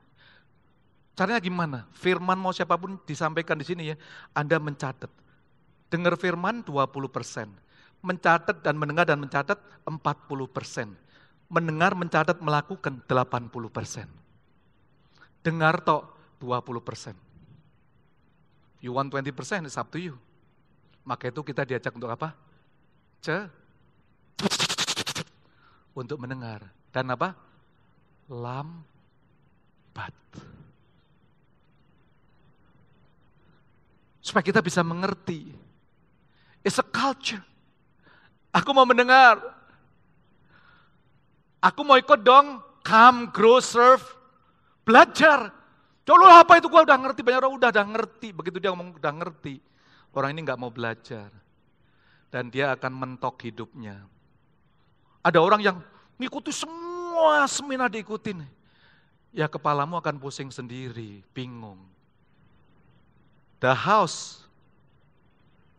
Caranya 1.20 1.44
gimana? 1.44 1.84
Firman 1.91 2.39
mau 2.39 2.56
siapa 2.56 2.80
pun 2.80 2.96
disampaikan 3.04 3.60
di 3.60 3.68
sini 3.68 3.91
ya, 3.91 4.00
Anda 4.32 4.56
mencatat. 4.56 5.12
Dengar 5.91 6.15
firman 6.15 6.63
20 6.63 7.12
persen. 7.12 7.52
Mencatat 8.00 8.63
dan 8.63 8.80
mendengar 8.80 9.04
dan 9.04 9.20
mencatat 9.20 9.60
40 9.84 10.00
persen. 10.48 10.96
Mendengar, 11.52 11.91
mencatat, 11.91 12.39
melakukan 12.39 13.04
80 13.04 13.52
persen. 13.68 14.08
Dengar 15.46 15.78
tok 15.86 16.10
20 16.42 16.82
persen. 16.82 17.14
You 18.82 18.98
want 18.98 19.14
20 19.14 19.30
persen, 19.30 19.70
it's 19.70 19.78
up 19.78 19.94
to 19.94 20.02
you. 20.02 20.18
Maka 21.06 21.30
itu 21.30 21.46
kita 21.46 21.62
diajak 21.62 21.94
untuk 21.94 22.10
apa? 22.10 22.34
Ce, 23.22 23.46
untuk 25.94 26.18
mendengar. 26.18 26.66
Dan 26.90 27.14
apa? 27.14 27.46
lambat. 28.30 30.14
Supaya 34.22 34.42
kita 34.42 34.66
bisa 34.66 34.82
mengerti. 34.82 35.54
It's 36.66 36.82
a 36.82 36.86
culture. 36.86 37.46
Aku 38.50 38.74
mau 38.74 38.90
mendengar. 38.90 39.38
Aku 41.62 41.86
mau 41.86 42.02
ikut 42.02 42.26
dong. 42.26 42.58
Come, 42.82 43.30
grow, 43.30 43.62
serve. 43.62 44.02
Belajar. 44.86 45.50
Coba 46.06 46.45
apa 46.45 46.62
itu 46.62 46.69
gua 46.69 46.86
udah 46.86 46.98
ngerti. 47.02 47.26
Banyak 47.26 47.39
orang 47.41 47.54
udah, 47.58 47.69
udah 47.74 47.86
ngerti. 47.98 48.28
Begitu 48.30 48.58
dia 48.62 48.69
ngomong 48.69 48.95
udah 49.02 49.13
ngerti. 49.17 49.58
Orang 50.13 50.38
ini 50.38 50.45
nggak 50.45 50.62
mau 50.62 50.69
belajar. 50.69 51.34
Dan 52.30 52.54
dia 52.54 52.78
akan 52.78 52.93
mentok 52.93 53.41
hidupnya. 53.43 54.06
Ada 55.26 55.41
orang 55.41 55.65
yang 55.65 55.78
ngikuti 56.21 56.54
semua 56.54 56.95
semua 57.15 57.48
seminar 57.48 57.88
diikutin. 57.88 58.43
Ya 59.32 59.48
kepalamu 59.48 59.95
akan 59.95 60.19
pusing 60.19 60.52
sendiri, 60.52 61.24
bingung. 61.32 61.80
The 63.63 63.71
house, 63.71 64.43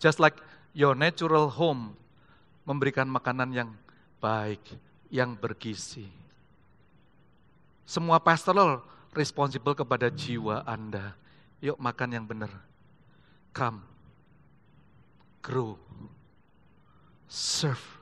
just 0.01 0.17
like 0.17 0.41
your 0.73 0.97
natural 0.97 1.53
home, 1.53 1.93
memberikan 2.65 3.05
makanan 3.05 3.53
yang 3.53 3.71
baik, 4.17 4.65
yang 5.13 5.37
bergizi. 5.37 6.09
Semua 7.85 8.17
pastoral 8.17 8.81
responsible 9.17 9.73
kepada 9.73 10.13
jiwa 10.13 10.63
Anda. 10.69 11.17
Yuk 11.65 11.81
makan 11.81 12.13
yang 12.13 12.29
benar. 12.29 12.53
Come, 13.57 13.81
grow, 15.41 15.81
serve 17.25 17.97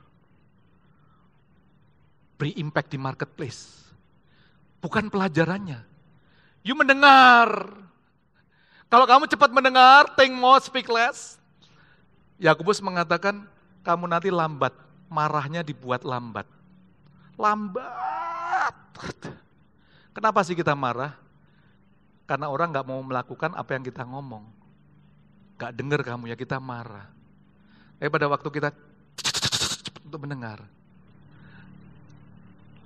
beri 2.35 2.51
impact 2.59 2.91
di 2.91 2.99
marketplace. 2.99 3.87
Bukan 4.83 5.07
pelajarannya. 5.07 5.81
You 6.61 6.75
mendengar. 6.75 7.71
Kalau 8.91 9.05
kamu 9.09 9.25
cepat 9.31 9.49
mendengar, 9.49 10.13
think 10.13 10.35
more, 10.35 10.61
speak 10.61 10.85
less. 10.91 11.41
Yakobus 12.37 12.83
mengatakan, 12.83 13.47
kamu 13.81 14.05
nanti 14.11 14.29
lambat. 14.29 14.75
Marahnya 15.09 15.65
dibuat 15.65 16.03
lambat. 16.05 16.45
Lambat. 17.39 18.75
Kenapa 20.15 20.39
sih 20.47 20.55
kita 20.55 20.71
marah? 20.71 21.11
Karena 22.23 22.47
orang 22.47 22.71
nggak 22.71 22.87
mau 22.87 23.03
melakukan 23.03 23.51
apa 23.51 23.75
yang 23.75 23.83
kita 23.83 24.07
ngomong. 24.07 24.47
Gak 25.59 25.75
dengar 25.75 26.01
kamu 26.07 26.31
ya 26.31 26.39
kita 26.39 26.55
marah. 26.57 27.11
Eh 27.99 28.07
pada 28.07 28.31
waktu 28.31 28.47
kita 28.47 28.71
untuk 30.07 30.23
mendengar, 30.23 30.63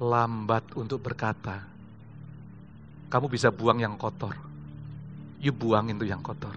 lambat 0.01 0.65
untuk 0.73 0.97
berkata. 1.05 1.65
Kamu 3.09 3.29
bisa 3.29 3.53
buang 3.53 3.77
yang 3.77 3.93
kotor. 3.93 4.33
you 5.39 5.55
buangin 5.55 5.95
tuh 5.95 6.09
yang 6.09 6.19
kotor. 6.19 6.51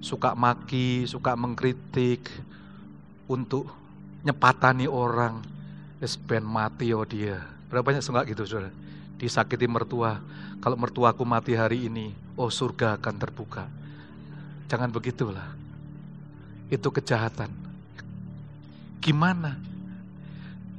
Suka 0.00 0.32
maki, 0.32 1.04
suka 1.04 1.36
mengkritik, 1.36 2.26
untuk 3.28 3.68
nyepatani 4.24 4.88
orang, 4.88 5.40
spend 6.04 6.44
mati 6.44 6.92
oh 6.92 7.04
dia. 7.04 7.40
Berapa 7.68 7.92
banyak 7.92 8.04
suka 8.04 8.24
gitu 8.28 8.44
saudara? 8.44 8.83
Disakiti 9.18 9.70
mertua, 9.70 10.18
kalau 10.58 10.74
mertuaku 10.74 11.22
mati 11.22 11.54
hari 11.54 11.86
ini, 11.86 12.10
oh 12.34 12.50
surga 12.50 12.98
akan 12.98 13.14
terbuka. 13.20 13.68
Jangan 14.66 14.90
begitulah. 14.90 15.54
Itu 16.72 16.90
kejahatan. 16.90 17.52
Gimana? 18.98 19.60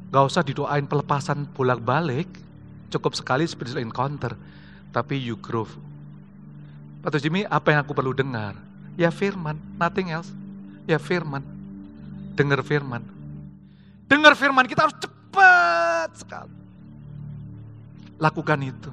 Gak 0.10 0.26
usah 0.26 0.42
didoain 0.42 0.90
pelepasan 0.90 1.46
bolak-balik, 1.54 2.28
cukup 2.90 3.14
sekali 3.14 3.46
spiritual 3.46 3.86
encounter, 3.86 4.34
tapi 4.90 5.20
you 5.20 5.38
grow. 5.38 5.70
Pastor 7.06 7.22
Jimmy, 7.22 7.46
apa 7.46 7.70
yang 7.70 7.86
aku 7.86 7.94
perlu 7.94 8.18
dengar? 8.18 8.58
Ya 8.98 9.14
firman, 9.14 9.62
nothing 9.78 10.10
else. 10.10 10.34
Ya 10.90 10.98
firman. 10.98 11.46
Dengar 12.34 12.66
firman. 12.66 13.06
Dengar 14.10 14.34
firman, 14.34 14.66
kita 14.66 14.90
harus 14.90 14.98
cepat 14.98 16.10
sekali. 16.18 16.65
Lakukan 18.16 18.60
itu 18.64 18.92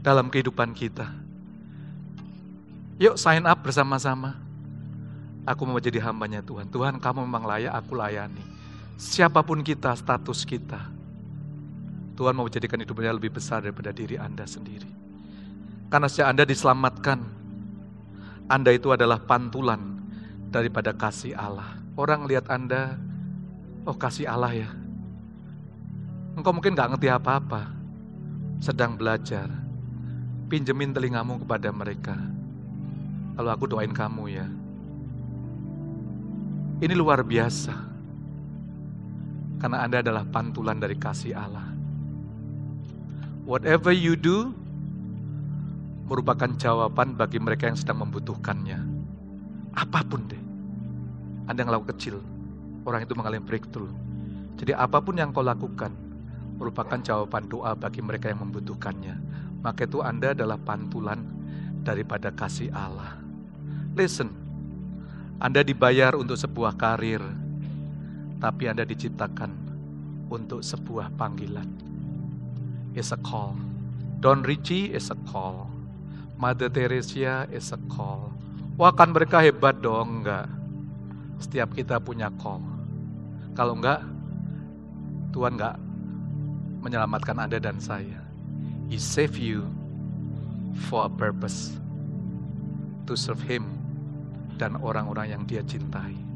dalam 0.00 0.32
kehidupan 0.32 0.72
kita. 0.72 1.10
Yuk 3.00 3.16
sign 3.16 3.48
up 3.48 3.64
bersama-sama. 3.64 4.36
Aku 5.48 5.64
mau 5.64 5.80
jadi 5.80 6.04
hambanya 6.04 6.44
Tuhan. 6.44 6.68
Tuhan 6.68 7.00
kamu 7.00 7.24
memang 7.24 7.48
layak 7.48 7.72
aku 7.72 7.96
layani. 7.96 8.44
Siapa 9.00 9.40
pun 9.40 9.64
kita, 9.64 9.96
status 9.96 10.44
kita. 10.44 10.76
Tuhan 12.12 12.36
mau 12.36 12.44
menjadikan 12.44 12.76
hidupnya 12.76 13.16
lebih 13.16 13.32
besar 13.32 13.64
daripada 13.64 13.88
diri 13.96 14.20
Anda 14.20 14.44
sendiri. 14.44 14.84
Karena 15.88 16.04
sejak 16.04 16.28
Anda 16.28 16.44
diselamatkan, 16.44 17.18
Anda 18.52 18.76
itu 18.76 18.92
adalah 18.92 19.16
pantulan 19.24 19.80
daripada 20.52 20.92
kasih 20.92 21.32
Allah. 21.32 21.80
Orang 21.96 22.28
lihat 22.28 22.52
Anda, 22.52 23.00
oh 23.88 23.96
kasih 23.96 24.28
Allah 24.28 24.52
ya. 24.52 24.70
Engkau 26.36 26.52
mungkin 26.52 26.76
gak 26.76 26.92
ngerti 26.92 27.08
apa-apa, 27.08 27.79
sedang 28.60 28.94
belajar. 29.00 29.48
Pinjemin 30.52 30.92
telingamu 30.92 31.40
kepada 31.40 31.72
mereka. 31.72 32.14
Kalau 33.34 33.50
aku 33.50 33.64
doain 33.64 33.90
kamu 33.90 34.24
ya. 34.28 34.46
Ini 36.84 36.92
luar 36.92 37.24
biasa. 37.24 37.72
Karena 39.60 39.84
Anda 39.84 40.04
adalah 40.04 40.24
pantulan 40.28 40.76
dari 40.76 40.96
kasih 40.96 41.36
Allah. 41.36 41.68
Whatever 43.48 43.92
you 43.92 44.16
do, 44.16 44.52
merupakan 46.08 46.48
jawaban 46.60 47.16
bagi 47.16 47.40
mereka 47.40 47.68
yang 47.68 47.78
sedang 47.80 48.04
membutuhkannya. 48.04 48.80
Apa 49.76 50.04
pun 50.04 50.24
deh. 50.28 50.42
Anda 51.48 51.64
yang 51.64 51.72
lakukan 51.72 51.96
kecil, 51.96 52.20
orang 52.84 53.04
itu 53.08 53.12
mengalami 53.16 53.42
breakthrough. 53.44 53.92
Jadi 54.60 54.76
apa 54.76 55.00
pun 55.00 55.16
yang 55.16 55.32
kau 55.32 55.44
lakukan, 55.44 55.92
merupakan 56.60 57.00
jawaban 57.00 57.48
doa 57.48 57.72
bagi 57.72 58.04
mereka 58.04 58.28
yang 58.28 58.44
membutuhkannya. 58.44 59.16
Maka 59.64 59.88
itu 59.88 60.04
Anda 60.04 60.36
adalah 60.36 60.60
pantulan 60.60 61.24
daripada 61.80 62.28
kasih 62.28 62.68
Allah. 62.76 63.16
Listen, 63.96 64.50
anda 65.40 65.64
dibayar 65.64 66.12
untuk 66.20 66.36
sebuah 66.36 66.76
karir, 66.76 67.24
tapi 68.44 68.68
Anda 68.68 68.84
diciptakan 68.84 69.48
untuk 70.28 70.60
sebuah 70.60 71.16
panggilan. 71.16 71.64
It's 72.92 73.08
a 73.08 73.16
call. 73.24 73.56
Don 74.20 74.44
Richie 74.44 74.92
is 74.92 75.08
a 75.08 75.16
call. 75.32 75.64
Mother 76.36 76.68
Teresa 76.68 77.48
is 77.48 77.72
a 77.72 77.80
call. 77.88 78.36
Wah 78.76 78.92
kan 78.92 79.16
mereka 79.16 79.40
hebat 79.40 79.80
dong, 79.80 80.20
enggak. 80.20 80.44
Setiap 81.40 81.72
kita 81.72 81.96
punya 82.04 82.28
call. 82.36 82.60
Kalau 83.56 83.80
enggak, 83.80 84.04
Tuhan 85.32 85.56
enggak 85.56 85.80
menyelamatkan 86.80 87.36
Anda 87.36 87.60
dan 87.60 87.78
saya. 87.78 88.24
He 88.90 88.98
save 88.98 89.36
you 89.38 89.68
for 90.88 91.06
a 91.06 91.12
purpose. 91.12 91.76
To 93.08 93.18
serve 93.18 93.42
Him 93.42 93.66
dan 94.54 94.78
orang-orang 94.78 95.34
yang 95.34 95.42
dia 95.48 95.66
cintai. 95.66 96.29